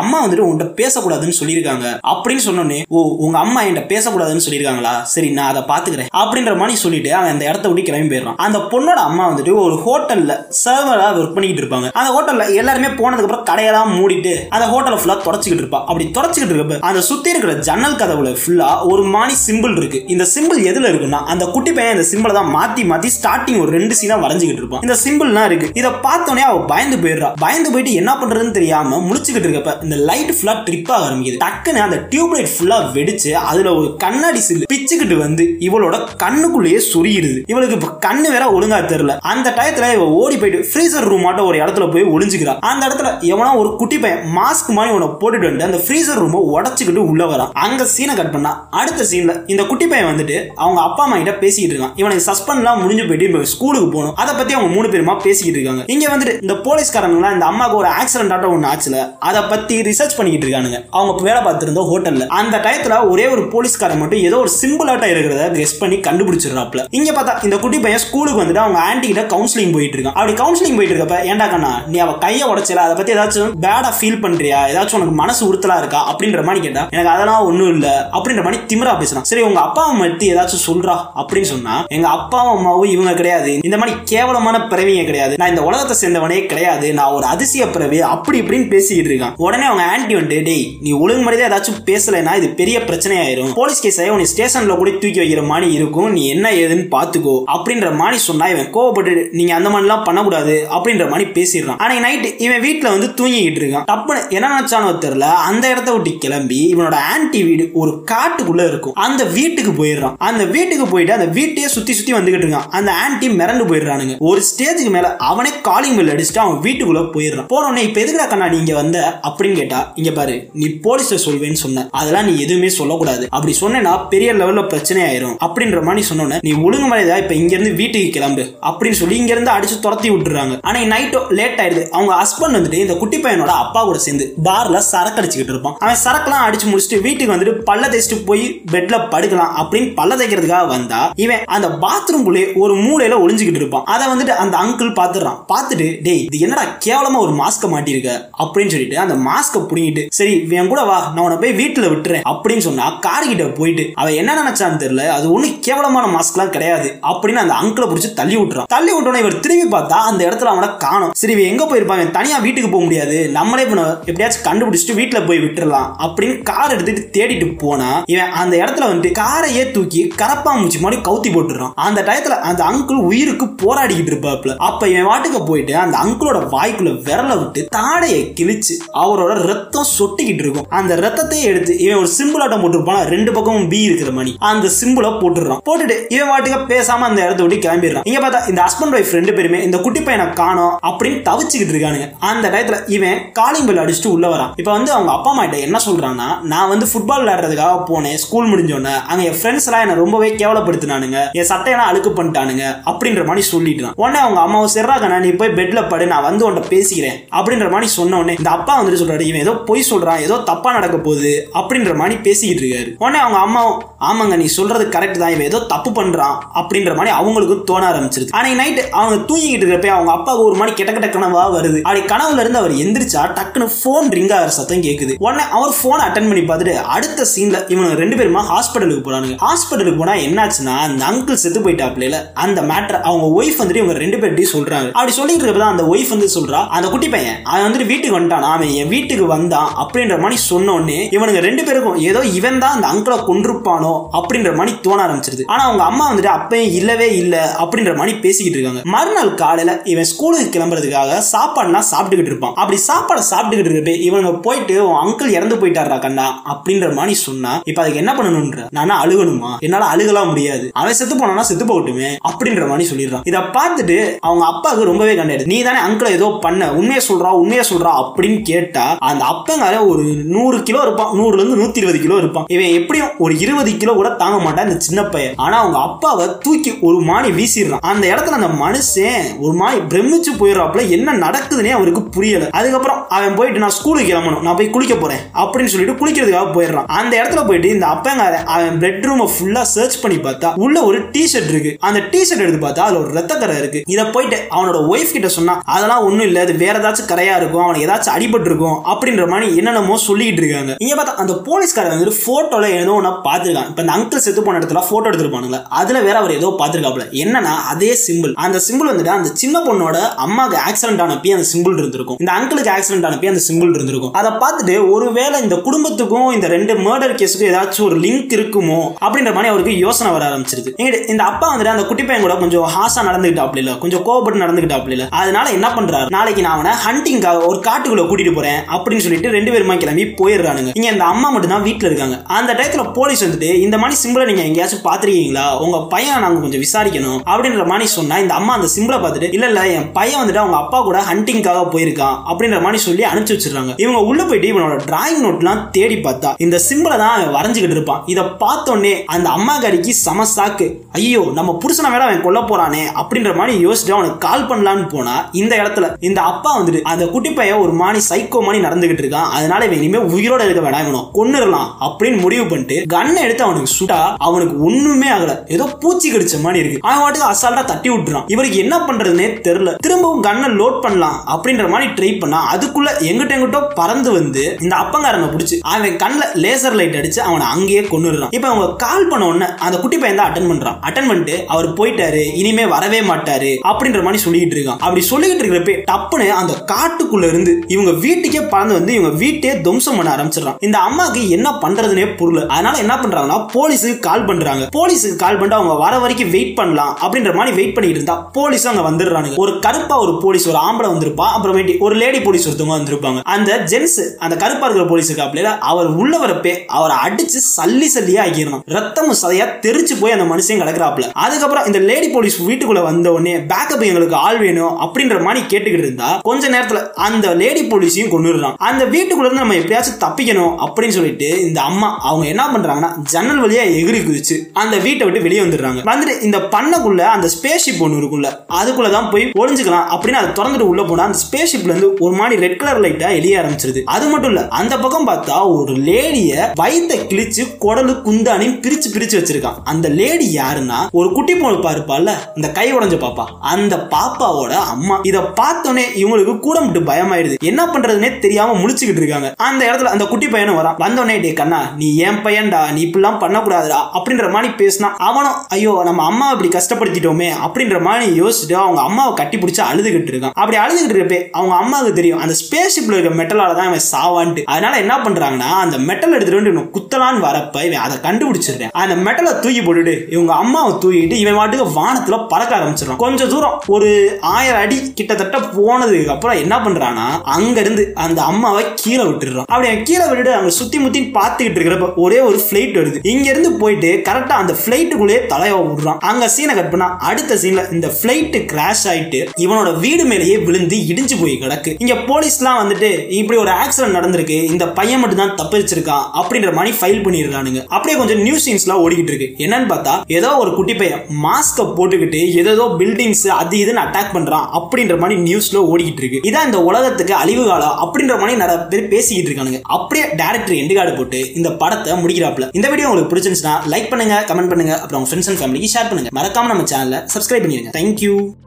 அம்மா 0.01 0.17
வந்துட்டு 0.25 0.45
உன்கிட்ட 0.47 0.67
பேசக்கூடாதுன்னு 0.81 1.39
சொல்லியிருக்காங்க. 1.41 1.85
அப்படின்னு 2.11 2.43
சொன்னோன்னே 2.47 2.79
ஓ 2.87 3.01
உங்க 3.25 3.37
அம்மா 3.43 3.59
என்கிட்ட 3.63 3.83
பேசக்கூடாதுன்னு 3.93 4.45
சொல்லியிருக்காங்களா? 4.47 4.93
சரி 5.13 5.29
நான் 5.37 5.51
அதை 5.53 5.61
பாத்துக்கிறேன் 5.71 6.09
அப்படின்ற 6.21 6.53
மாதிரி 6.61 6.77
சொல்லிட்டு 6.83 7.11
அவன் 7.19 7.33
அந்த 7.33 7.45
இடத்த 7.49 7.67
விட்டு 7.67 7.87
கிளம்பி 7.89 8.09
போயிடுறான். 8.11 8.39
அந்த 8.45 8.59
பொண்ணோட 8.71 8.99
அம்மா 9.09 9.23
வந்துட்டு 9.29 9.48
ஒரு 9.53 9.75
ஹோட்டல்ல 9.85 10.45
சர்வரா 10.65 11.07
ஒர்க் 11.19 11.33
பண்ணிக்கிட்டு 11.33 11.61
இருப்பாங்க. 11.61 11.91
அந்த 11.91 12.09
ஹோட்டல்ல 12.15 12.55
எல்லாருமே 12.55 12.87
போனதுக்கு 12.87 13.29
அப்புறம் 13.29 13.45
கடையெல்லாம் 13.45 13.93
மூடிட்டு 13.97 14.47
அந்த 14.49 14.65
ஹோட்டலை 14.65 14.97
ஃபுல்லா 14.99 15.17
தொடச்சிக்கிட்டு 15.27 15.63
இருப்பா. 15.63 15.79
அப்படி 15.81 16.11
தொடச்சிக்கிட்டு 16.13 16.55
இருக்கப்ப 16.55 16.79
அந்த 16.79 17.01
சுத்தி 17.01 17.29
இருக்கிற 17.29 17.53
ஜன்னல் 17.53 17.95
கதவுல 17.95 18.35
ஃபுல்லா 18.45 18.87
ஒரு 18.87 19.03
மானி 19.03 19.33
சிம்பிள் 19.47 19.77
இருக்கு. 19.77 20.03
இந்த 20.07 20.25
சிம்பிள் 20.35 20.59
எதுல 20.59 20.89
இருக்குன்னா 20.91 21.21
அந்த 21.33 21.45
குட்டி 21.45 21.73
பையன் 21.73 21.95
இந்த 21.95 22.07
சிம்பிளை 22.11 22.33
தான் 22.33 22.53
மாத்தி 22.55 22.81
மாத்தி 22.81 23.09
ஸ்டார்டிங் 23.17 23.61
ஒரு 23.61 23.71
ரெண்டு 23.71 23.95
சீனா 23.95 24.17
வரைஞ்சிக்கிட்டு 24.17 24.61
இருப்பான். 24.61 24.81
இந்த 24.81 24.95
சிம்பிள்லாம் 25.05 25.45
இருக்கு. 25.45 25.71
இதை 25.73 25.91
பார்த்தோன்னே 25.91 26.45
அவ 26.51 26.59
பயந்து 26.65 26.97
போயிடுறா. 26.97 27.29
பயந்து 27.39 27.71
போயிட்டு 27.71 27.93
என்ன 27.93 28.11
பண்றதுன்னு 28.13 28.51
தெரியாம 28.51 28.97
முடிச்சுக்கிட்டு 29.09 29.49
இருக்கப்ப 29.49 29.83
இந்த 29.83 29.95
லைட் 30.09 30.33
ஃபுல்லா 30.37 30.53
ட்ரிப் 30.65 30.91
ஆக 30.91 31.05
ஆரம்பிக்குது. 31.09 31.39
டக்குன்னு 31.45 31.85
அந்த 31.87 31.97
டியூப் 32.09 32.33
லைட் 32.33 32.53
ஃபுல்லா 32.55 32.77
வெடிச்சு 32.97 33.31
அதுல 33.31 33.73
ஒரு 33.75 33.95
கண்ணாடி 33.97 34.39
சில்லு 34.39 34.63
பிச்சுக்கிட்டு 34.73 35.17
வந்து 35.17 35.55
இவளோட 35.59 35.95
கண்ணுக்குள்ளேயே 36.23 36.79
சொரியிடுது. 36.93 37.39
இவளுக்கு 37.47 37.75
இப்ப 37.75 37.87
கண்ணு 38.07 38.27
வேற 38.35 38.45
ஒழுங்கா 38.51 38.79
தெரியல. 38.91 39.13
அந்த 39.19 39.38
அந்த 39.39 39.49
டயத்தில் 39.57 39.93
இவ 39.97 40.05
ஓடி 40.21 40.37
போயிட்டு 40.39 40.61
ஃப்ரீசர் 40.69 41.05
ரூம் 41.09 41.23
மாட்ட 41.25 41.41
ஒரு 41.49 41.57
இடத்துல 41.61 41.85
போய் 41.91 42.05
ஒளிஞ்சுக்கிறா. 42.15 42.53
அந்த 42.69 42.83
இடத்துல 42.87 43.09
எவனா 43.33 43.51
ஒரு 43.61 43.69
குட்டி 43.81 43.97
பையன் 44.03 44.23
மாஸ்க் 44.37 44.71
மாதிரி 44.77 44.93
உன 44.95 45.05
போட்டுட்டு 45.21 45.49
வந்து 45.49 45.67
அந்த 45.67 45.79
ஃப்ரீசர் 45.83 46.19
ரூமை 46.23 46.39
உடச்சிக்கிட்டு 46.55 47.03
உள்ள 47.11 47.23
வரான் 47.31 47.51
அங்க 47.65 47.83
சீனை 47.95 48.13
கட் 48.19 48.31
பண்ணா. 48.35 48.51
அடுத்த 48.79 49.05
சீன்ல 49.11 49.33
இந்த 49.53 49.63
குட்டி 49.69 49.85
பையன் 49.91 50.09
வந்துட்டு 50.11 50.37
அவங்க 50.63 50.79
அப்பா 50.87 51.03
அம்மா 51.05 51.17
கிட்ட 51.21 51.33
பேசிக்கிட்டு 51.43 51.75
இருக்கான். 51.75 51.95
இவனுக்கு 52.01 52.25
சஸ்பெண்ட்லாம் 52.29 52.81
முடிஞ்சு 52.83 53.05
போயிட்டு 53.09 53.27
இப்போ 53.29 53.43
ஸ்கூலுக்கு 53.53 53.89
போகணும். 53.95 54.15
அதை 54.21 54.33
பத்தி 54.39 54.53
அவங்க 54.57 54.71
மூணு 54.75 54.89
பேருமா 54.93 55.15
பேசிக்கிட்டு 55.25 55.59
இருக்காங்க. 55.59 55.83
இங்க 55.95 56.05
வந்துட்டு 56.13 56.35
இந்த 56.45 56.57
போலீஸ்காரங்களாம் 56.67 57.35
இந்த 57.37 57.47
அம்மாவுக்கு 57.51 57.79
ஒரு 57.81 57.89
ஆக்சிடென்ட் 57.99 58.35
ஆட்டம் 58.37 58.55
ஒன்று 58.55 58.69
ஆச்சுல 58.71 58.97
அதை 59.29 59.43
பத்தி 59.53 59.77
ரிசர்ச் 59.89 60.17
பண்ணிக்கிட்டு 60.17 60.47
இருக்கானுங்க. 60.47 60.79
அவங்க 60.97 61.27
வேலை 61.29 61.41
பார்த்துருந்த 61.47 61.83
ஹோட்டல்ல 61.91 62.27
அந்த 62.41 62.55
டயத்துல 62.67 62.99
ஒரே 63.13 63.27
ஒரு 63.35 63.43
போலீஸ்காரன் 63.55 64.01
மட்டும் 64.03 64.23
ஏதோ 64.29 64.39
ஒரு 64.43 64.53
சிம்பிள் 64.61 64.91
ஆட்டம் 64.95 65.13
இருக்கிறத 65.13 65.47
கெஸ் 65.59 65.79
பண்ணி 65.83 65.99
கண்டுபிடிச்சிடுறாப்ல 66.09 66.87
இங்க 66.99 67.09
பார்த்தா 67.17 67.35
இந்த 67.47 67.57
குட்டி 67.63 67.79
பையன் 67.85 68.03
ஸ்கூலுக்கு 68.05 68.41
வந்துட்டு 68.41 68.63
அவங்க 68.65 68.79
ஆண்டி 68.89 69.07
கிட்ட 69.07 69.23
கவுன்சிலிங் 69.33 69.73
போயிட்டு 69.75 69.97
இருக்கான் 69.97 70.17
அப்படி 70.19 70.35
கவுன்சிலிங் 70.41 70.77
போயிட்டு 70.79 70.95
இருக்கப்ப 70.95 71.19
ஏன்டா 71.31 71.47
கண்ணா 71.53 71.71
நீ 71.93 71.97
அவ 72.05 72.13
கையை 72.25 72.45
உடைச்சல 72.51 72.83
அதை 72.85 72.95
பத்தி 72.99 73.13
ஏதாச்சும் 73.17 73.53
பேடா 73.65 73.91
ஃபீல் 73.97 74.21
பண்றியா? 74.25 74.59
ஏதாச்சும் 74.73 74.99
உனக்கு 74.99 75.15
மனசு 75.21 75.41
உறுத்தலா 75.49 75.77
இருக்கா? 75.81 76.01
அப்படின்ற 76.11 76.43
மாதிரி 76.47 76.63
கேட்டா 76.65 76.83
எனக்கு 76.95 77.13
அதெல்லாம் 77.15 77.45
ஒண்ணும் 77.49 77.71
இல்ல 77.75 77.87
அப்படின்ற 78.17 78.43
மாதிரி 78.47 78.61
திமிரா 78.71 78.93
பேசுறான். 79.01 79.27
சரி 79.31 79.41
உங்க 79.49 79.59
அப்பா 79.67 79.83
அம்மா 79.91 80.05
பத்தி 80.09 80.27
ஏதாச்சும் 80.33 80.63
சொல்றா 80.67 80.95
அப்படின்னு 81.19 81.49
சொன்னா 81.51 81.75
எங்க 81.95 82.07
அப்பாவும் 82.17 82.53
அம்மாவும் 82.57 82.91
இவங்க 82.93 83.11
கிடையாது. 83.19 83.51
இந்த 83.67 83.77
மாதிரி 83.81 83.97
கேவலமான 84.11 84.57
பிறவிங்க 84.71 85.03
கிடையாது. 85.09 85.33
நான் 85.41 85.51
இந்த 85.53 85.63
உலகத்தை 85.69 85.95
சேர்ந்தவனே 86.01 86.39
கிடையாது. 86.51 86.87
நான் 86.99 87.13
ஒரு 87.17 87.25
அதிசய 87.33 87.65
பிறவி 87.75 87.99
அப்படி 88.15 88.37
இப்படின்னு 88.41 88.67
பேசிக்கிட்டு 88.73 89.11
இருக்கான். 89.11 89.35
உடனே 89.45 89.65
அவங்க 89.69 89.83
ஆன்டி 89.93 90.15
வந்துட்டு 90.15 90.43
டேய் 90.49 90.65
நீ 90.85 90.91
ஒழுங்கு 91.03 91.23
மரியாதை 91.27 91.45
ஏதாச்சும் 91.49 91.79
பேசலைன்னா 91.89 92.33
இது 92.39 92.49
பெரிய 92.61 92.79
பிரச்சனையாயிரும். 92.89 93.53
போலீஸ் 93.59 93.83
கேஸ் 93.85 93.99
உன்னை 94.15 94.27
ஸ்டேஷன்ல 94.33 94.75
கூட 94.81 94.89
தூக்கி 95.03 95.19
வைக்கிற 95.23 95.43
மாதிரி 95.51 95.67
இருக்கும். 95.79 96.09
நீ 96.17 96.23
என்ன 96.35 96.47
ஏதுன்னு 96.61 96.85
பாத்துக்கோ 96.95 97.35
அப்படின்ற 97.55 97.89
மாதிரி 98.01 98.17
சொன்னா 98.27 98.47
இவன் 98.53 98.69
கோவப்பட்டு 98.75 99.18
நீங்க 99.31 99.53
அந்த 99.55 99.69
மாதிரிலாம் 99.69 100.03
பண்ணக்கூடாது 100.03 100.67
அப்படின்ற 100.71 101.09
மாதிரி 101.09 101.29
பேசிடுறான். 101.29 101.77
அன்னைக்கு 101.77 101.99
நைட் 101.99 102.35
இவன் 102.37 102.61
வீட்டில் 102.61 102.97
வந்து 102.97 103.07
தூங்கிக்கிட்டு 103.07 103.61
இருக்கான். 103.61 103.83
தப்புன்னு 103.91 104.29
என்ன 104.29 104.61
நினைச்சானோ 104.61 104.93
தெரியல. 104.95 105.19
அந்த 105.19 105.69
இடத்த 105.69 105.93
விட்டு 105.93 106.17
கிளம்பி 106.17 106.75
இவனோட 106.75 106.93
ஆன்டி 106.93 107.43
வீடு 107.43 107.69
ஒரு 107.73 108.05
காட்டுக்குள்ள 108.11 108.67
இருக்கும். 108.67 108.93
அந்த 108.93 109.23
வீட்டுக்கு 109.23 109.85
போயிடுறான். 109.85 110.15
அந்த 110.17 110.45
வீட்டுக்கு 110.45 110.87
போயிட்டு 110.87 111.13
அந்த 111.13 111.25
வீட்டையே 111.25 111.67
சுத்தி 111.67 111.93
சுத்தி 111.93 112.13
வந்துகிட்டு 112.13 112.45
இருக்கான். 112.45 112.67
அந்த 112.69 112.93
ஆன்டி 112.93 113.29
மிரண்டு 113.29 113.67
போயிடுறானுங்க. 113.67 114.17
ஒரு 114.19 114.41
ஸ்டேஜுக்கு 114.41 114.89
மேல 114.89 115.15
அவனே 115.15 115.49
காலிங் 115.61 115.95
பெல் 115.95 116.15
அடிச்சுட்டு 116.15 116.37
அவன் 116.37 116.71
வீட்டுக்குள்ள 116.71 116.99
போயிடுறான். 117.13 117.47
போனோடனே 117.53 117.77
இப்ப 117.77 118.01
எதுக்குடா 118.01 118.27
கண்ணா 118.27 118.47
நீங்க 118.47 118.73
வந்த? 118.73 119.19
அப்படின்னு 119.23 119.53
கேட்டா 119.53 119.91
இங்க 119.95 120.11
பாரு 120.11 120.49
நீ 120.53 120.65
போலீஸ்ல 120.67 121.17
சொல்வேன்னு 121.25 121.59
சொன்ன. 121.65 121.87
அதெல்லாம் 121.91 122.25
நீ 122.25 122.41
எதுவுமே 122.41 122.69
சொல்லக்கூடாது. 122.69 123.27
அப்படி 123.29 123.55
சொன்னேன்னா 123.61 124.07
பெரிய 124.09 124.33
லெவல்ல 124.33 124.67
பிரச்சனை 124.67 125.03
ஆயிரும். 125.03 125.35
அப்படின்ற 125.45 125.83
மாதிரி 125.83 126.07
சொன்னோன்னே 126.13 126.37
நீ 126.41 126.51
ஒழுங்கு 126.51 126.87
மரியாதை 126.87 127.21
இப்ப 127.21 127.33
இங்க 127.33 127.55
இருந்து 127.55 127.73
வீட்டுக்கு 127.73 128.09
கிளம்பு. 128.09 128.57
அப்படின்னு 128.61 128.91
சொல்லி 128.91 129.08
இங்க 129.11 129.31
இருந்து 129.31 129.51
அடிச்சு 129.51 129.79
துரத்தி 129.79 130.09
விட்டுறாங்க. 130.09 130.57
ஆனா 130.61 130.79
நைட்டோ 130.79 131.29
லேட் 131.29 131.59
ஆயிடுது. 131.59 131.89
அவங்க 131.89 132.13
ஹஸ்பண்ட் 132.13 132.51
வந்துட்டு 132.51 132.73
இந்த 132.73 132.95
குட்டி 132.95 133.21
பையனோட 133.21 133.45
அப்பா 133.45 133.83
கூட 133.83 133.97
சேர்ந்து 133.97 134.33
பார்ல 134.43 134.77
சரக்கு 134.77 135.21
அடிச்சுக்கிட்டு 135.21 135.49
இருப்பான். 135.49 135.75
அவன் 135.79 135.97
சரக்குலாம் 136.03 136.51
அடிச்சு 136.51 136.67
முடிச்சுட்டு 136.67 137.01
வீட்டுக்கு 137.01 137.35
வந்துட்டு 137.35 137.69
பல்ல 137.69 137.83
தேய்ச்சிட்டு 137.83 138.25
போய் 138.25 138.61
பெட்ல 138.71 138.97
படுக்கலாம் 139.11 139.51
அப்படின்னு 139.61 139.93
பல்ல 139.95 140.17
தேய்க்கிறதுக்காக 140.19 140.67
வந்தா 140.67 141.11
இவன் 141.15 141.43
அந்த 141.45 141.67
பாத்ரூம் 141.67 142.23
குள்ளே 142.23 142.53
ஒரு 142.55 142.75
மூலையில 142.75 143.19
ஒளிஞ்சுக்கிட்டு 143.19 143.55
இருப்பான். 143.55 143.83
அதை 143.83 144.07
வந்துட்டு 144.07 144.27
அந்த 144.27 144.57
அங்கிள் 144.57 144.87
பாத்துறான் 144.87 145.43
பார்த்துட்டு 145.53 145.99
டேய் 146.03 146.23
இது 146.23 146.39
என்னடா 146.39 146.63
கேவலமா 146.85 147.17
ஒரு 147.17 147.31
மாஸ்க 147.31 147.61
மாட்டிருக்க? 147.61 148.27
அப்படின்னு 148.39 148.69
சொல்லிட்டு 148.69 148.99
அந்த 148.99 149.13
மாஸ்க 149.13 149.57
புடிங்கிட்டு 149.57 150.05
சரி 150.09 150.47
என் 150.49 150.67
கூட 150.67 150.83
வா. 150.83 151.11
நான் 151.15 151.25
உன 151.25 151.35
போய் 151.35 151.53
வீட்டுல 151.53 151.87
விட்டுறேன். 151.89 152.21
அப்படின்னு 152.25 152.57
சொன்னா 152.57 152.89
கார் 152.89 153.27
கிட்ட 153.27 153.43
போயிட்டு 153.43 153.91
அவன் 153.93 154.13
என்ன 154.13 154.33
நினைச்சான்னு 154.33 154.81
தெரியல. 154.83 155.07
அது 155.07 155.41
ஒண்ணு 155.41 155.59
கேவலமான 155.59 156.19
மாஸ்க்லாம் 156.19 156.49
கிடையாது. 156.49 156.99
அப்படின்னு 157.01 157.33
அந்த 157.33 157.53
அங்கிளை 157.53 157.85
பிடிச்சி 157.85 158.13
தள்ளி 158.13 158.37
விட்டுறான். 158.37 158.63
தள்ளி 158.63 158.91
விட்டோன்னே 158.99 159.23
இவர் 159.23 159.39
திரும்பி 159.39 159.77
பார்த்தா 159.77 159.99
அந்த 160.09 160.21
இடத்துல 160.29 160.51
அவனை 160.53 160.69
காணும். 160.77 161.13
சரி 161.21 161.33
இவன் 161.33 161.51
எங்க 161.51 161.63
போயிருப்பாங்க? 161.65 162.11
தனியா 162.11 162.37
வீட்டுக்கு 162.37 162.69
போக 162.69 162.83
முடியாது. 162.83 163.17
நம்மளே 163.29 163.65
எப்படியாச்சும் 164.09 164.47
கண்டுபிடிச்சிட்டு 164.47 164.97
வீட்டுல 164.99 165.27
போய் 165.27 165.43
விட்டுறலாம் 165.45 165.87
அப்படின்னு 166.05 166.43
கார் 166.43 166.73
எடுத்துட்டு 166.73 167.03
தேடிட்டு 167.17 167.57
போனா 167.57 167.89
இவன் 168.05 168.31
அந்த 168.41 168.57
இடத்துல 168.57 168.87
வந்துட்டு 168.91 169.11
காரையே 169.21 169.63
தூக்கி 169.71 170.01
கரப்பாம்பூச்சி 170.21 170.79
மாதிரி 170.79 171.01
கவுத்தி 171.07 171.29
போட்டுறான் 171.33 171.73
அந்த 171.75 172.01
டயத்துல 172.01 172.35
அந்த 172.49 172.63
அங்கிள் 172.63 173.01
உயிருக்கு 173.09 173.45
போராடிக்கிட்டு 173.45 174.11
இருப்பாப்ல 174.13 174.55
அப்ப 174.69 174.87
இவன் 174.87 175.09
வாட்டுக்கு 175.11 175.45
போயிட்டு 175.45 175.73
அந்த 175.77 175.97
அங்கிளோட 176.03 176.39
வாய்க்குள்ள 176.55 176.91
விரல 177.07 177.37
விட்டு 177.39 177.67
தாடையை 177.75 178.21
கிழிச்சு 178.39 178.75
அவரோட 178.93 179.33
ரத்தம் 179.51 179.87
சொட்டிக்கிட்டு 179.97 180.43
இருக்கும். 180.45 180.67
அந்த 180.69 180.95
ரத்தத்தை 180.95 181.43
எடுத்து 181.43 181.77
இவன் 181.77 181.97
ஒரு 181.97 182.09
சிம்பிள் 182.17 182.41
ஆட்டம் 182.43 182.63
போட்டுருப்பான்? 182.63 183.01
ரெண்டு 183.03 183.31
பக்கமும் 183.31 183.69
பி 183.69 183.81
இருக்கிற 183.81 184.11
மணி. 184.11 184.35
அந்த 184.39 184.67
சிம்பிளை 184.79 185.11
போட்டுடுறான். 185.21 185.61
போட்டுட்டு 185.69 185.97
இவன் 186.13 186.29
வாட்டுக்கு 186.31 186.59
பேசாம 186.73 187.05
அந்த 187.09 187.19
இடத்த 187.25 187.43
விட்டு 187.43 187.69
கிளம்பிடுறான். 187.69 188.07
இங்க 188.09 188.19
பார்த்தா 188.19 188.49
இந்த 188.49 188.61
ஹஸ்பண்ட் 188.79 188.97
ஒய்ஃப் 188.97 189.15
ரெண்டு 189.17 189.31
பேருமே 189.37 189.57
இந்த 189.67 189.77
குட்டி 189.85 190.01
பையனை 190.03 190.25
காணோம் 190.39 190.75
அப்படின்னு 190.89 191.17
தவிச்சுக்கிட்டு 191.25 191.73
இருக்கானுங்க. 191.73 192.05
அந்த 192.29 192.45
டயத்துல 192.53 192.77
இவன் 192.95 193.17
காலிங் 193.39 193.65
பெல் 193.69 193.81
அடிச்சுட்டு 193.81 194.11
உள்ள 194.15 194.27
வரான். 194.33 194.51
இப்போ 194.61 194.71
வந்து 194.75 194.91
அவங்க 194.95 195.11
அப்பா 195.15 195.29
அம்மா 195.31 195.43
கிட்ட 195.45 195.57
என்ன 195.65 195.77
சொல்றான்னா 195.85 196.27
நான் 196.51 196.69
வந்து 196.73 196.85
ஃபுட்பால் 196.91 197.21
விளையாடுறதுக்காக 197.23 197.79
போனேன் 197.89 198.15
ஸ்கூல் 198.23 198.47
முடிஞ்சோடனே 198.51 198.93
அங்க 199.09 199.23
என் 199.29 199.37
ஃப்ரெண்ட்ஸ் 199.39 199.67
எல்லாம் 199.69 199.83
என்ன 199.85 199.95
ரொம்பவே 200.03 200.29
கேவலப்படுத்தினானுங்க. 200.41 201.17
என் 201.39 201.49
சட்டையெல்லாம் 201.51 201.89
அழுக்கு 201.91 202.13
பண்ணிட்டானுங்க 202.19 202.63
அப்படின்ற 202.91 203.25
மாதிரி 203.29 203.43
சொல்லிட்டு 203.49 203.91
உடனே 204.03 204.21
அவங்க 204.25 204.39
அம்மாவை 204.45 204.69
செர்றாங்கண்ணா 204.75 205.17
நீ 205.25 205.31
போய் 205.41 205.53
பெட்ல 205.59 205.83
படு 205.91 206.07
நான் 206.13 206.25
வந்து 206.29 206.45
உன்ட்ட 206.49 206.63
பேசிக்கிறேன். 206.75 207.19
அப்படின்ற 207.39 207.67
மாதிரி 207.75 207.89
சொன்ன 207.97 208.17
உடனே 208.21 208.37
இந்த 208.41 208.53
அப்பா 208.57 208.75
வந்துட்டு 208.79 209.01
சொல்றாரு 209.03 209.27
இவன் 209.31 209.43
ஏதோ 209.47 209.55
பொய் 209.71 209.87
சொல்றான் 209.91 210.23
ஏதோ 210.27 210.37
தப்பா 210.51 210.71
நடக்க 210.77 210.99
போகுது 211.09 211.33
அப்படின்ற 211.61 211.97
மாதிரி 212.03 212.17
பேசிக்கிட்டு 212.29 212.63
இருக்காரு. 212.65 212.89
உடனே 213.03 213.21
அவங்க 213.25 213.41
அம்மாவும் 213.49 213.77
ஆமாங்க 214.09 214.37
நீ 214.43 214.49
சொல்றது 214.57 214.87
கரெக்ட் 214.97 215.21
தான் 215.25 215.35
இவன் 215.37 215.49
ஏதோ 215.51 215.61
தப்பு 215.75 215.93
பண்றான் 215.99 216.39
அப்படின்ற 216.61 216.93
மாதிரி 217.01 217.13
அவங்களுக்கு 217.19 217.57
தோண 217.71 217.85
ஆரம்பிச்சிருது. 217.91 218.33
அன்னைக்கு 218.39 218.67
நைட் 218.69 218.89
அவங்க 218.99 219.15
தூங்கிக்கிட்டு 219.29 219.65
இருக்கப்ப 219.65 219.89
அவங்க 219.97 220.11
அப்பாவுக்கு 220.15 220.47
ஒரு 220.49 220.57
மாதிரி 220.59 220.73
கெட்ட 220.79 220.91
கெட்ட 220.95 221.07
கனவா 221.13 221.43
வருது. 221.55 221.79
அப்படி 221.87 222.01
கனவுல 222.11 222.43
இருந்து 222.43 222.59
அவர் 222.61 222.73
எந்திரிச்சா 222.83 223.21
டக்குன்னு 223.37 223.67
போன் 223.83 224.09
ரிங் 224.17 224.31
ஆகிற 224.37 224.51
சத்தம் 224.57 224.83
கேக்குது. 224.87 225.13
உடனே 225.25 225.43
அவர் 225.57 225.73
போன் 225.83 226.03
அட்டன் 226.07 226.29
பண்ணி 226.29 226.43
பார்த்துட்டு 226.49 226.75
அடுத்த 226.95 227.25
சீன்ல 227.33 227.59
இவங்க 227.73 227.95
ரெண்டு 228.01 228.17
பேருமா 228.19 228.41
ஹாஸ்பிட்டலுக்கு 228.51 229.03
போறானுங்க. 229.07 229.35
ஹாஸ்பிட்டலுக்கு 229.45 230.01
போனா 230.01 230.15
என்னாச்சுன்னா 230.27 230.75
அந்த 230.87 231.03
அங்கிள் 231.11 231.41
செத்து 231.43 231.59
போயிட்டாப்ல 231.65 232.17
அந்த 232.43 232.59
மேட்டர் 232.71 232.99
அவங்க 233.09 233.25
ஒய்ஃப் 233.39 233.59
வந்துட்டு 233.61 233.81
இவங்க 233.83 233.97
ரெண்டு 234.03 234.17
பேர்ட்டையும் 234.21 234.53
சொல்றாங்க. 234.55 234.89
அப்படி 234.97 235.13
சொல்லிட்டு 235.19 235.45
இருக்கப்பதான் 235.45 235.73
அந்த 235.75 235.85
ஒய்ஃப் 235.93 236.13
வந்து 236.15 236.29
சொல்றா 236.37 236.61
அந்த 236.77 236.87
குட்டி 236.93 237.09
பையன் 237.15 237.37
அவன் 237.43 237.65
வந்துட்டு 237.65 237.89
வீட்டுக்கு 237.91 238.17
வந்துட்டான். 238.19 238.47
அவன் 238.55 238.73
என் 238.81 238.91
வீட்டுக்கு 238.95 239.25
வந்தான் 239.35 239.69
அப்படின்ற 239.83 240.15
மாதிரி 240.23 240.39
சொன்ன 240.49 240.73
உடனே 240.77 240.99
இவனுங்க 241.17 241.41
ரெண்டு 241.47 241.63
பேருக்கும் 241.67 241.99
ஏதோ 242.09 242.21
இவன் 242.39 242.61
தான் 242.63 242.75
அந்த 242.75 242.87
அங்கிளை 242.93 243.17
கொண்டிருப்பானோ 243.29 243.93
அப்படின்ற 244.19 244.51
மாதிரி 244.59 244.73
தோண 244.87 244.99
ஆரம்பிச்சிருது. 245.07 245.45
ஆனா 245.53 245.63
அவங்க 245.67 245.83
அம்மா 245.89 246.05
வந்துட்டு 246.11 246.31
அப்பயும் 246.37 246.73
இல்லவே 246.79 247.09
இல்லை 247.21 247.43
அப்படின்ற 247.63 247.93
மாதிரி 247.99 248.13
பேசிக்கிட்டு 248.25 248.58
இருக்காங்க 248.59 248.83
மறுநாள் 248.95 249.33
காலையில 249.43 249.73
இவன் 249.93 250.09
ஸ்கூலுக்கு 250.11 250.47
கிளம்புறதுக்காக 250.55 251.21
சாப்பாடுனா 251.33 251.81
சாப்பிட்டுக்கிட்டு 251.91 252.31
இருப்பான். 252.33 252.55
அப்படி 252.61 252.79
சாப்பாடை 252.87 253.23
சாப்பிட்டுக்கிட்டு 253.31 253.75
இருப்பே 253.75 253.95
இவங்க 254.07 254.31
போயிட்டு 254.47 254.75
உன் 254.87 254.99
அங்கிள் 255.03 255.35
இறந்து 255.37 255.55
போயிட்டாரா 255.55 255.97
கண்ணா 256.05 256.27
அப்படின்ற 256.51 256.87
மாதிரி 256.99 257.13
சொன்னா 257.25 257.51
இப்ப 257.63 257.81
அதுக்கு 257.81 258.01
என்ன 258.03 258.13
பண்ணணும்ன்ற 258.17 258.65
நானா 258.77 258.95
அழுகணுமா? 259.03 259.51
என்னால 259.65 259.87
அழுகலாம் 259.93 260.29
முடியாது. 260.31 260.65
அவன் 260.73 260.97
செத்து 260.99 261.15
போனானா 261.15 261.43
செத்து 261.49 261.65
போகட்டுமே 261.65 262.09
அப்படின்ற 262.29 262.63
மாதிரி 262.67 262.85
சொல்லிடுறான். 262.91 263.25
இதை 263.29 263.41
பார்த்துட்டு 263.57 263.97
அவங்க 264.27 264.45
அப்பாவுக்கு 264.51 264.89
ரொம்பவே 264.91 265.13
கண்டாயிடுது 265.15 265.51
நீ 265.53 265.57
தானே 265.67 265.79
அங்கிள் 265.87 266.15
ஏதோ 266.17 266.27
பண்ண 266.45 266.71
உண்மையை 266.79 267.01
சொல்றா 267.09 267.31
உண்மையை 267.41 267.65
சொல்றா 267.71 267.91
அப்படின்னு 268.01 268.39
கேட்டா 268.51 268.85
அந்த 269.09 269.23
அப்பங்கார 269.33 269.75
ஒரு 269.91 270.03
நூறு 270.35 270.57
கிலோ 270.63 270.81
இருப்பான். 270.81 271.13
நூறுல 271.19 271.41
இருந்து 271.41 271.59
நூத்தி 271.61 271.81
இருபது 271.81 271.99
கிலோ 272.05 272.17
இருப்பான். 272.17 272.47
இவன் 272.55 272.73
எப்படியும் 272.79 273.13
ஒரு 273.17 273.33
இருபது 273.45 273.71
கிலோ 273.77 273.93
கூட 273.99 274.09
தாங்க 274.23 274.39
மாட்டான் 274.45 274.67
இந்த 274.69 274.79
சின்ன 274.87 275.01
பையன். 275.03 275.35
ஆனா 275.45 275.55
அவங்க 275.61 275.77
அப்பாவை 275.87 276.25
தூக்கி 276.45 276.71
ஒரு 276.87 276.99
மாடி 277.09 277.29
வீசிடுறான். 277.39 277.85
அந்த 277.91 278.05
இடத்துல 278.13 278.37
அந்த 278.39 278.48
மனுஷன் 278.63 279.39
ஒரு 279.39 279.53
மாதிரி 279.53 279.81
பிரமிச்சு 279.91 280.31
போயிடுறாப்புல 280.39 280.89
என்ன 280.89 281.13
நடக்குதுன்னே 281.13 281.69
அவருக்கு 281.69 282.03
புரியல. 282.03 282.47
அதுக்கப்புறம் 282.51 283.05
அவன் 283.09 283.35
போயிட்டு 283.35 283.59
நான் 283.59 283.69
ஸ்கூலுக்கு 283.69 284.13
கிளம்பணும். 284.13 284.41
நான் 284.41 284.55
போய் 284.55 284.69
குளிக்க 284.69 284.95
போறேன் 284.95 285.19
அப்படின்னு 285.33 285.71
சொல்லிட்டு 285.73 285.97
குளிக்கிறதுக்காக 286.01 286.49
போயிடுறான். 286.55 286.87
அந்த 286.87 287.13
இடத்துல 287.21 287.47
போயிட்டு 287.47 287.69
இந்த 287.69 287.85
அப்பங்கார 287.85 288.43
அவன் 288.43 288.79
பெட் 288.79 289.05
ரூமை 289.09 289.27
ஃபுல்லா 289.35 289.61
சர்ச் 289.61 290.01
பண்ணி 290.01 290.17
பார்த்தா 290.17 290.53
உள்ள 290.55 290.83
ஒரு 290.83 291.09
டி 291.11 291.29
ஷர்ட் 291.33 291.49
இருக்கு. 291.49 291.77
அந்த 291.79 291.99
டி 292.11 292.21
ஷர்ட் 292.21 292.43
எடுத்து 292.45 292.67
பார்த்தா 292.67 292.85
அதுல 292.87 292.99
ஒரு 292.99 293.13
ரத்த 293.13 293.37
கரை 293.37 293.57
இருக்கு. 293.57 293.83
இதை 293.87 294.05
போயிட்டு 294.05 294.47
அவனோட 294.51 294.79
ஒய்ஃப் 294.93 295.11
கிட்ட 295.11 295.27
சொன்னா 295.27 295.61
அதெல்லாம் 295.65 296.03
ஒண்ணும் 296.03 296.27
இல்ல. 296.27 296.41
அது 296.41 296.53
வேற 296.53 296.79
ஏதாச்சும் 296.79 297.09
கரையா 297.11 297.35
இருக்கும். 297.35 297.63
அவனுக்கு 297.63 297.87
ஏதாச்சும் 297.87 298.15
அடிபட்டு 298.17 298.49
இருக்கும் 298.51 298.77
அப்படின்ற 298.85 299.27
மாதிரி 299.27 299.55
என்னென்னமோ 299.55 299.97
சொல்லிட்டு 299.97 300.41
இருக்காங்க. 300.41 300.75
இங்க 300.79 300.95
பார்த்தா 300.95 301.15
அந்த 301.23 301.33
போலீஸ்காரர் 301.33 301.95
வந்து 301.95 302.15
போட்டோல 302.25 302.69
ஏதோ 302.81 302.91
ஒண்ணு 302.91 303.11
பார்த்துருக்கான். 303.27 303.69
இப்ப 303.69 303.81
இந்த 303.81 303.93
அங்கிள் 303.97 304.25
செத்து 304.25 304.43
போன 304.43 304.59
இடத்துல 304.59 304.83
போட்டோ 304.89 305.09
எடுத்துருப்பானுங்க. 305.09 305.63
அதுல 305.69 305.99
வேற 305.99 306.17
அவர் 306.17 306.37
ஏதோ 306.37 306.55
பார்த்திருக்காப்ல 306.59 307.05
என்னன்னா 307.23 307.53
அதே 307.73 307.97
சிம்பிள் 308.07 308.33
அந்த 308.45 308.57
சிம்பிள் 308.67 308.89
வந்துட்டு 308.91 309.13
அந்த 309.17 309.29
சின்ன 309.33 309.59
பொண்ணோட 309.67 309.97
அம்மாக்கு 310.25 310.57
ஆக்சிடென்ட் 310.67 311.03
ஆனப்பி 311.05 311.29
அந்த 311.37 311.45
சிம்பிள் 311.53 311.77
இருந்திருக்கும். 311.77 312.17
இந்த 312.19 312.31
அங்கிளுக்கு 312.37 312.73
ஆக்சிடென்ட் 312.75 313.07
ஆனப்பி 313.09 313.27
அந்த 313.31 313.41
சிம்பிள் 313.47 313.73
இருந்திருக்கும். 313.75 314.13
அதை 314.13 314.31
பார்த்துட்டு 314.43 314.91
ஒருவேளை 314.91 315.41
இந்த 315.41 315.55
குடும்பத்துக்கும் 315.55 316.31
இந்த 316.31 316.47
ரெண்டு 316.47 316.73
மர்டர் 316.73 317.15
கேஸுக்கும் 317.21 317.49
ஏதாச்சும் 317.51 317.87
ஒரு 317.89 317.99
லிங்க் 317.99 318.35
இருக்குமோ 318.37 318.79
அப்படின்ற 319.05 319.31
மாதிரி 319.37 319.51
அவருக்கு 319.53 319.77
யோசனை 319.77 320.11
வர 320.13 320.25
ஆரம்பிச்சிருக்கு 320.29 321.07
இந்த 321.09 321.23
அப்பா 321.23 321.47
வந்துட்டு 321.55 321.73
அந்த 321.75 321.85
குட்டி 321.85 322.03
பையன் 322.03 322.23
கூட 322.23 322.35
கொஞ்சம் 322.35 322.67
ஹாசா 322.75 322.99
நடந்துகிட்டாப்ல 323.07 323.57
இல்ல. 323.57 323.71
கொஞ்சம் 323.75 324.05
கோவப்பட்டு 324.05 324.41
நடந்துகிட்டாப்ல 324.43 324.89
இல்ல. 324.89 325.07
அதனால 325.21 325.49
என்ன 325.49 325.67
பண்றாரு? 325.69 326.09
நாளைக்கு 326.09 326.41
நான் 326.41 326.57
அவனை 326.57 326.73
ஹண்டிங்காக 326.85 327.45
ஒரு 327.45 327.59
காட்டுக்குள்ள 327.59 328.03
கூட்டிட்டு 328.09 328.33
போறேன் 328.35 328.59
அப்படின்னு 328.75 329.05
சொல்லிட்டு 329.05 329.29
ரெண்டு 329.29 329.51
பேருமா 329.51 329.77
கிளம்பி 329.77 330.03
போயிடுறானுங்க. 330.03 330.71
இங்க 330.73 330.89
இந்த 330.91 331.03
அம்மா 331.03 331.29
மட்டும் 331.29 331.49
தான் 331.49 331.63
வீட்டுல 331.63 331.89
இருக்காங்க. 331.91 332.21
அந்த 332.39 332.53
டயத்துல 332.53 332.93
போலீஸ் 332.93 333.25
வந்துட்டு 333.25 333.49
இந்த 333.65 333.77
மாதிரி 333.77 333.99
சிம்பிளை 334.03 334.25
நீங்க 334.25 334.41
எங்கேயாச்சும் 334.41 334.83
பாத்திருக்கீங்களா 334.83 335.45
உங்க 335.59 335.77
பையன் 335.89 336.19
நாங்க 336.19 336.39
கொஞ்சம் 336.39 336.63
விசாரிக்கணும். 336.65 337.19
அப்படின்ற 337.33 337.65
மாதிரி 337.65 337.87
சொன்னா 337.97 338.17
இந்த 338.29 338.39
அம்மா 338.39 338.55
அந்த 338.57 338.67
சிம்பிளை 338.73 338.97
பார்த்துட்டு 339.03 339.27
இல்ல 339.35 339.45
இல்ல 339.51 339.61
என் 339.75 339.87
பையன் 339.95 340.19
வந்துட்டு 340.19 340.41
அவங்க 340.41 340.57
அப்பா 340.63 340.79
கூட 340.87 340.97
ஹண்டிங்காக 341.07 341.61
போயிருக்கான் 341.73 342.17
அப்படின்ற 342.29 342.57
மாதிரி 342.65 342.79
சொல்லி 342.83 343.03
அனுப்பிச்சு 343.11 343.35
வச்சிருக்காங்க 343.35 343.73
இவங்க 343.83 343.99
உள்ள 344.09 344.21
போயிட்டு 344.23 344.49
இவனோட 344.51 344.75
டிராயிங் 344.89 345.21
நோட்லாம் 345.25 345.61
தேடி 345.75 345.95
பார்த்தா 346.07 346.31
இந்த 346.45 346.57
சிம்பிளை 346.67 346.97
தான் 347.01 347.13
அவன் 347.13 347.33
வரைஞ்சுக்கிட்டு 347.37 347.77
இருப்பான். 347.77 348.01
இதை 348.13 348.23
பார்த்தோன்னே 348.43 348.91
அந்த 349.13 349.27
அம்மா 349.37 349.55
காரிக்கு 349.63 349.93
சம 350.01 350.25
சாக்கு 350.33 350.67
ஐயோ 350.97 351.23
நம்ம 351.37 351.55
புருஷனை 351.63 351.91
வேற 351.95 352.03
அவன் 352.07 352.21
கொல்ல 352.25 352.43
போறானே 352.51 352.83
அப்படின்ற 353.01 353.31
மாதிரி 353.39 353.55
யோசிச்சுட்டு 353.65 353.95
அவனுக்கு 353.97 354.19
கால் 354.27 354.45
பண்ணலான்னு 354.51 354.85
போனா 354.93 355.15
இந்த 355.41 355.53
இடத்துல 355.61 355.89
இந்த 356.09 356.19
அப்பா 356.31 356.51
வந்துட்டு 356.59 356.83
அந்த 356.93 357.07
குட்டி 357.15 357.31
பையன் 357.39 357.63
ஒரு 357.65 357.73
மாணி 357.81 358.01
சைக்கோ 358.09 358.41
மாதிரி 358.47 358.63
நடந்துகிட்டு 358.67 359.03
இருக்கான். 359.05 359.31
அதனால 359.39 359.65
இவன் 359.69 359.81
இனிமே 359.81 360.01
உயிரோட 360.15 360.41
இருக்க 360.49 360.63
வேணாம் 360.67 360.85
இவனும் 360.85 361.09
கொன்னுடலாம் 361.17 361.67
அப்படின்னு 361.87 362.19
முடிவு 362.25 362.45
பண்ணிட்டு 362.53 362.77
கண்ணை 362.95 363.19
எடுத்து 363.27 363.47
அவனுக்கு 363.47 363.73
சுட்டா 363.79 363.99
அவனுக்கு 364.29 364.55
ஒண்ணுமே 364.69 365.09
ஆகல. 365.17 365.35
ஏதோ 365.57 365.67
பூச்சி 365.81 366.07
கடிச்ச 366.13 366.35
மாதிரி 366.45 366.63
இருக்கு. 366.63 366.83
அவன் 366.87 367.01
வாட்டுக்கு 367.01 367.29
அசால்ட்டா 367.31 367.65
தட்டி 367.71 367.89
விட்டுறான். 367.89 368.18
இவருக்கு 368.27 368.57
என்ன 368.57 368.75
பண்றதுன்னே 368.87 369.27
தெரியல. 369.47 369.73
திரும்பவும் 369.85 370.25
கண்ணை 370.27 370.49
லோட் 370.61 370.79
பண்ணலாம் 370.85 371.17
அப்படின்ற 371.33 371.65
மாதிரி 371.73 371.87
ட்ரை 371.97 372.11
பண்ணா 372.19 372.39
அதுக்குள்ள 372.53 372.89
எங்கிட்ட 373.09 373.37
எங்கிட்ட 373.37 373.61
பறந்து 373.79 374.09
வந்து 374.11 374.43
இந்த 374.63 374.73
அப்பங்காரனை 374.83 375.27
பிடிச்சி 375.33 375.57
அவன் 375.73 375.97
கண்ணில் 376.03 376.35
லேசர் 376.43 376.77
லைட் 376.79 376.97
அடிச்சு 376.99 377.21
அவனை 377.29 377.45
அங்கேயே 377.55 377.81
கொண்டுடுறான் 377.91 378.33
இப்போ 378.37 378.47
அவங்க 378.47 378.67
கால் 378.85 379.07
பண்ண 379.07 379.27
உடனே 379.31 379.47
அந்த 379.65 379.77
குட்டி 379.83 379.97
பையன் 379.97 380.19
தான் 380.19 380.29
அட்டன் 380.29 380.49
பண்றான். 380.51 380.77
அட்டன் 380.87 381.09
பண்ணிட்டு 381.09 381.35
அவர் 381.53 381.67
போயிட்டாரு 381.79 382.23
இனிமே 382.41 382.65
வரவே 382.75 383.01
மாட்டாரு 383.11 383.51
அப்படின்ற 383.71 384.01
மாதிரி 384.05 384.21
சொல்லிட்டு 384.25 384.55
இருக்கான். 384.57 384.79
அப்படி 384.85 385.01
சொல்லிட்டு 385.11 385.43
இருக்கிறப்ப 385.43 385.75
டப்புன்னு 385.91 386.27
அந்த 386.41 386.53
காட்டுக்குள்ள 386.73 387.27
இருந்து 387.31 387.51
இவங்க 387.75 387.91
வீட்டுக்கே 388.05 388.41
பறந்து 388.53 388.77
வந்து 388.79 388.93
இவங்க 388.93 389.11
வீட்டே 389.23 389.51
துவம்சம் 389.65 389.97
பண்ண 389.97 390.09
ஆரம்பிச்சிடறான். 390.15 390.57
இந்த 390.67 390.77
அம்மாக்கு 390.87 391.21
என்ன 391.37 391.47
பண்றதுனே 391.63 392.05
புரியல. 392.19 392.45
அதனால 392.55 392.77
என்ன 392.83 392.95
பண்றாங்கன்னா 393.01 393.37
போலீஸுக்கு 393.55 393.99
கால் 394.07 394.27
பண்றாங்க. 394.29 394.63
போலீஸுக்கு 394.77 395.17
கால் 395.23 395.37
பண்ணிட்டு 395.39 395.59
அவங்க 395.59 395.75
வர 395.83 395.93
வரைக்கும் 396.03 396.31
வெயிட் 396.35 396.55
பண்ணலாம் 396.59 396.93
அப்படின்ற 397.03 397.33
மாதிரி 397.39 397.55
வெயிட் 397.59 397.73
பண்ணிட்டு 397.75 397.99
இருந்தா 397.99 398.08
போலீஸ் 398.15 398.67
அங்க 398.67 398.83
வந்துடுறானுங்க. 398.89 399.35
ஒரு 399.35 399.59
கருப்பா 399.59 399.99
ஒரு 399.99 400.17
போலீஸ் 400.21 400.49
ஒரு 400.49 400.57
ஆம்பளை 400.57 400.87
வந்திருப்பா 400.93 401.25
அப்புறமேட்டி 401.35 401.77
ஒரு 401.79 401.95
லேடி 401.95 402.21
போலீஸ் 402.21 402.49
ஒருத்தவங்க 402.49 402.77
வந்திருப்பாங்க. 402.79 403.19
அந்த 403.23 403.57
ஜென்ஸ் 403.57 404.15
அந்த 404.19 404.35
கருப்பா 404.35 404.65
இருக்கிற 404.65 404.89
போலீஸ் 404.89 405.13
இருக்காப்ல 405.13 405.57
அவர் 405.59 405.87
உள்ள 405.87 406.25
வரப்பே 406.25 406.65
அவரை 406.65 406.97
அடிச்சு 407.07 407.39
சல்லி 407.57 407.87
சல்லியா 407.95 408.21
ஆக்கிடணும். 408.25 408.63
ரத்தமும் 408.67 409.19
சதையா 409.21 409.45
தெரிச்சு 409.65 409.99
போய் 409.99 410.11
அந்த 410.11 410.35
மனுஷன் 410.35 410.61
கிடக்குறாப்ல 410.61 411.11
அதுக்கப்புறம் 411.13 411.65
இந்த 411.65 411.79
லேடி 411.79 412.09
போலீஸ் 412.09 412.41
வீட்டுக்குள்ள 412.41 412.81
வந்த 412.83 413.11
உடனே 413.11 413.35
பேக்கப் 413.37 413.85
எங்களுக்கு 413.85 414.15
ஆள் 414.15 414.39
வேணும் 414.39 414.81
அப்படின்ற 414.81 415.23
மாதிரி 415.23 415.45
கேட்டுக்கிட்டு 415.45 415.85
இருந்தா 415.85 416.19
கொஞ்ச 416.23 416.49
நேரத்துல 416.49 416.91
அந்த 416.91 417.33
லேடி 417.35 417.67
போலீஸையும் 417.69 418.11
கொண்டுடுறான் 418.11 418.55
அந்த 418.57 418.85
வீட்டுக்குள்ள 418.85 419.27
இருந்து 419.27 419.43
நம்ம 419.43 419.53
எப்படியாச்சும் 419.53 419.99
தப்பிக்கணும் 419.99 420.53
அப்படின்னு 420.65 420.97
சொல்லிட்டு 420.97 421.41
இந்த 421.47 421.61
அம்மா 421.61 421.97
அவங்க 422.01 422.27
என்ன 422.27 422.43
பண்றாங்கன்னா 422.53 422.97
ஜன்னல் 422.97 423.43
வழியா 423.45 423.63
எகிரி 423.79 423.99
குதிச்சு 424.03 424.37
அந்த 424.53 424.77
வீட்டை 424.77 425.07
விட்டு 425.07 425.21
வெளியே 425.21 425.41
வந்துடுறாங்க. 425.41 425.79
வந்துட்டு 425.91 426.21
இந்த 426.21 426.37
பண்ணக்குள்ள 426.37 426.99
அந்த 426.99 427.29
ஸ்பேஸ் 427.35 427.63
ஷிப் 427.65 427.81
ஒன்று 427.89 428.01
இருக்குல்ல 428.01 428.29
அதுக்குள்ள 428.59 428.91
தான் 428.91 429.09
போய் 429.11 429.25
ஒளிஞ்சுக்கலாம் 429.41 429.87
அப்படின்னு 429.93 430.21
அதை 430.21 430.31
திறந்துட்டு 430.39 430.69
உள்ள 430.71 430.83
போனா 430.83 431.03
அந்த 431.09 431.19
ஸ்பேஸ் 431.25 431.51
ஷிப்ல 431.53 431.73
இருந்து 431.73 431.89
ஒரு 432.05 432.15
மாதிரி 432.19 432.41
ரெட் 432.45 432.57
கலர் 432.61 432.81
லைட்டா 432.85 433.09
எரிய 433.19 433.41
ஆரம்பிச்சிருது. 433.41 433.81
அது 433.95 434.07
மட்டும் 434.07 434.31
இல்ல 434.31 434.47
அந்த 434.59 434.77
பக்கம் 434.77 435.07
பார்த்தா 435.07 435.35
ஒரு 435.57 435.73
லேடிய 435.73 436.53
வயித்தை 436.61 436.97
கிழிச்சு 437.11 437.43
குடலு 437.65 437.93
குந்தானையும் 438.07 438.57
பிரிச்சு 438.63 438.89
பிரிச்சு 438.95 439.17
வச்சிருக்கான். 439.19 439.57
அந்த 439.63 439.87
லேடி 439.89 440.37
யாருன்னா 440.37 440.79
ஒரு 440.91 441.11
குட்டி 441.11 441.35
பொண்ணு 441.35 441.57
பாருப்பால 441.57 442.15
இந்த 442.35 442.51
கை 442.51 442.73
உடஞ்ச 442.73 442.97
பாப்பா. 443.05 443.25
அந்த 443.39 443.75
பாப்பாவோட 443.93 444.53
அம்மா. 444.73 444.99
இத 445.03 445.19
பார்த்தோன்னே 445.41 445.85
இவங்களுக்கு 445.95 446.39
கூட 446.39 446.61
மட்டும் 446.61 446.87
பயமாயிடுது. 446.87 447.37
என்ன 447.41 447.65
பண்றதுன்னே 447.65 448.19
தெரியாம 448.19 448.57
முழிச்சுக்கிட்டு 448.61 449.03
இருக்காங்க. 449.03 449.33
அந்த 449.37 449.61
இடத்துல 449.69 449.93
அந்த 449.95 450.05
குட்டி 450.05 450.27
பையனும் 450.27 450.59
வரான். 450.59 450.77
வந்தோடனே 450.85 451.19
டே 451.21 451.33
கண்ணா 451.33 451.61
நீ 451.77 451.95
ஏன் 451.95 452.21
பையன்டா? 452.25 452.71
நீ 452.71 452.85
இப்படிலாம் 452.85 453.21
பண்ணக்கூடாதுடா. 453.23 453.79
அப்படின்ற 453.97 454.31
மாதிரி 454.31 454.53
பேசினா 454.61 454.89
அவனும் 455.09 455.37
ஐயோ 455.47 455.81
நம்ம 455.85 456.03
அம்மா 456.03 456.27
இப்படி 456.31 456.49
கஷ்டப்படுத்திட்டோமே 456.57 457.29
அப்படின்ற 457.45 457.78
மாதிரி 457.87 458.21
யோசிச்சுட்டு 458.21 458.55
அவங்க 458.63 458.81
அம்மாவை 458.81 459.13
கட்டி 459.13 459.37
பிடிச்சி 459.37 459.61
அழுதுகிட்டு 459.69 460.11
இருக்கான். 460.13 460.35
அப்படி 460.41 460.57
அழுதுகிட்டு 460.63 460.99
இருப்பே 460.99 461.29
அவங்க 461.31 461.55
அம்மாவுக்கு 461.55 461.93
தெரியும் 461.93 462.19
அந்த 462.19 462.35
ஸ்பேஸ் 462.41 462.75
ஷிப்ல 462.75 462.97
இருக்க 462.97 463.11
மெட்டலால 463.21 463.55
தான் 463.55 463.69
இவன் 463.71 463.85
சாவான்ட்டு. 463.91 464.43
அதனால 464.43 464.77
என்ன 464.77 464.97
பண்றாங்கன்னா 464.97 465.49
அந்த 465.65 465.77
மெட்டல் 465.77 466.15
எடுத்துட்டு 466.17 466.41
வந்து 466.41 466.53
இவன் 466.55 466.71
குத்தலான்னு 466.77 467.25
வரப்ப 467.27 467.63
இவன் 467.67 467.83
அதை 467.85 467.97
கண்டுபிடிச்சிடுறேன். 468.05 468.71
அந்த 468.71 468.95
மெட்டலை 469.07 469.39
தூக்கி 469.39 469.61
போட்டுட்டு 469.61 470.11
இவங்க 470.15 470.33
அம்மாவை 470.33 470.71
தூக்கிட்டு 470.83 471.11
இவன் 471.11 471.37
வாட்டுக்கு 471.39 471.67
வானத்துல 471.79 472.27
பறக்க 472.27 472.57
ஆரம்பிச்சிடறான். 472.57 473.01
கொஞ்சம் 473.05 473.29
தூரம் 473.29 473.61
ஒரு 473.67 474.19
ஆயிரம் 474.21 474.61
அடி 474.61 474.93
கிட்டத்தட்ட 474.93 475.37
போனதுக்கு 475.57 476.05
அப்புறம் 476.05 476.37
என்ன 476.37 476.55
பண்றானா 476.57 477.21
அங்க 477.21 477.59
இருந்து 477.59 477.91
அந்த 477.95 478.21
அம்மாவை 478.21 478.65
கீழே 478.75 479.03
விட்டுடுறான். 479.03 479.47
அப்படி 479.53 479.69
அவன் 479.69 479.83
கீழே 479.83 480.05
விட்டுட்டு 480.07 480.33
அங்க 480.33 480.49
சுத்தி 480.49 480.79
முத்தி 480.79 481.11
பார்த்துக்கிட்டு 481.17 481.59
இருக்கிறப்ப 481.59 481.93
ஒரே 481.95 482.19
ஒரு 482.19 482.41
ஃபிளைட் 482.45 482.77
வருது. 482.79 482.99
இங்க 483.03 483.29
இருந்து 483.29 483.51
போயிட்டு 483.51 484.01
கரெக்டா 484.09 484.35
அந்த 484.41 484.55
ஃபிளைட்டுக்குள்ளேயே 484.61 485.25
தலையை 485.25 485.57
விடுறான். 485.59 485.99
அங்க 485.99 486.29
சீனை 486.35 486.55
கட் 486.55 486.69
பண்ணா 486.69 486.87
அடுத்த 487.09 487.35
சீன்ல 487.35 487.61
இந்த 487.77 487.87
பிளைட் 488.01 488.37
கிராஷ் 488.51 488.85
ஆயிட்டு 488.91 489.19
இவனோட 489.45 489.69
வீடு 489.85 490.03
மேலேயே 490.11 490.37
விழுந்து 490.47 490.77
இடிஞ்சு 490.91 491.15
போய் 491.21 491.35
கிடக்கு. 491.43 491.71
இங்க 491.83 491.95
போலீஸ்லாம் 492.09 492.59
வந்துட்டு 492.61 492.89
இப்படி 493.19 493.39
ஒரு 493.43 493.51
ஆக்சிடென்ட் 493.63 493.97
நடந்திருக்கு 493.99 494.37
இந்த 494.51 494.67
பையன் 494.79 495.01
மட்டும் 495.01 495.21
தான் 495.23 495.35
தப்பிச்சிருக்கான் 495.41 496.05
அப்படின்ற 496.21 496.51
மாதிரி 496.57 496.73
ஃபைல் 496.79 497.03
பண்ணிருக்கானுங்க 497.05 497.61
அப்படியே 497.75 497.97
கொஞ்சம் 498.01 498.21
நியூஸ் 498.27 498.45
சீன்ஸ்லாம் 498.47 498.83
ஓடிக்கிட்டு 498.85 499.13
இருக்கு. 499.13 499.29
என்னன்னு 499.45 499.69
பார்த்தா 499.73 499.93
ஏதோ 500.17 500.31
ஒரு 500.43 500.53
குட்டி 500.57 500.75
பையன் 500.81 501.03
மாஸ்க 501.25 501.67
போட்டுக்கிட்டு 501.79 502.21
ஏதோ 502.43 502.65
பில்டிங்ஸ் 502.81 503.25
அது 503.41 503.57
இதுன்னு 503.63 503.83
அட்டாக் 503.85 504.13
பண்றான் 504.17 504.47
அப்படின்ற 504.59 504.97
மாதிரி 505.03 505.17
நியூஸ்ல 505.27 505.57
ஓடிக்கிட்டு 505.71 506.03
இருக்கு. 506.03 506.21
இதான் 506.29 506.47
இந்த 506.49 506.61
உலகத்துக்கு 506.69 507.15
அழிவு 507.21 507.43
காலம் 507.49 507.77
அப்படின்ற 507.85 508.15
மாதிரி 508.21 508.41
நிறைய 508.43 508.57
பேர் 508.71 508.89
பேசிக்கிட்டு 508.93 509.29
இருக்கானுங்க. 509.31 509.61
அப்படியே 509.77 510.05
டேரக்டர் 510.21 510.59
எண்டு 510.61 510.77
கார்டு 510.77 510.93
போட்டு 510.99 511.19
இந்த 511.39 511.49
படத்தை 511.61 511.97
முடிக்கிறாப்ல 512.03 512.47
இந்த 512.59 512.67
வீடியோ 512.71 512.87
உங்களுக்கு 512.89 513.11
பிடிச்சிருந்துச்சுன்னா 513.13 513.55
லைக் 513.73 513.89
பண்ணுங்க 513.91 514.15
கமெண்ட் 514.29 514.51
பண்ணுங்க 514.53 514.73
அப்புறம் 514.81 514.99
உங்க 515.01 515.09
ஃப்ரெண்ட்ஸ் 515.09 515.29
அண்ட் 515.31 515.41
ஃபேமிலிக்கு 515.41 515.71
ஷேர் 515.75 515.89
பண்ணுங்க. 515.91 516.11
மறக்காம 516.19 516.51
நம்ம 516.53 516.65
சேனலை 516.73 516.99
சப்ஸ்கிரைப் 517.13 517.47
Thank 517.67 518.01
you. 518.01 518.37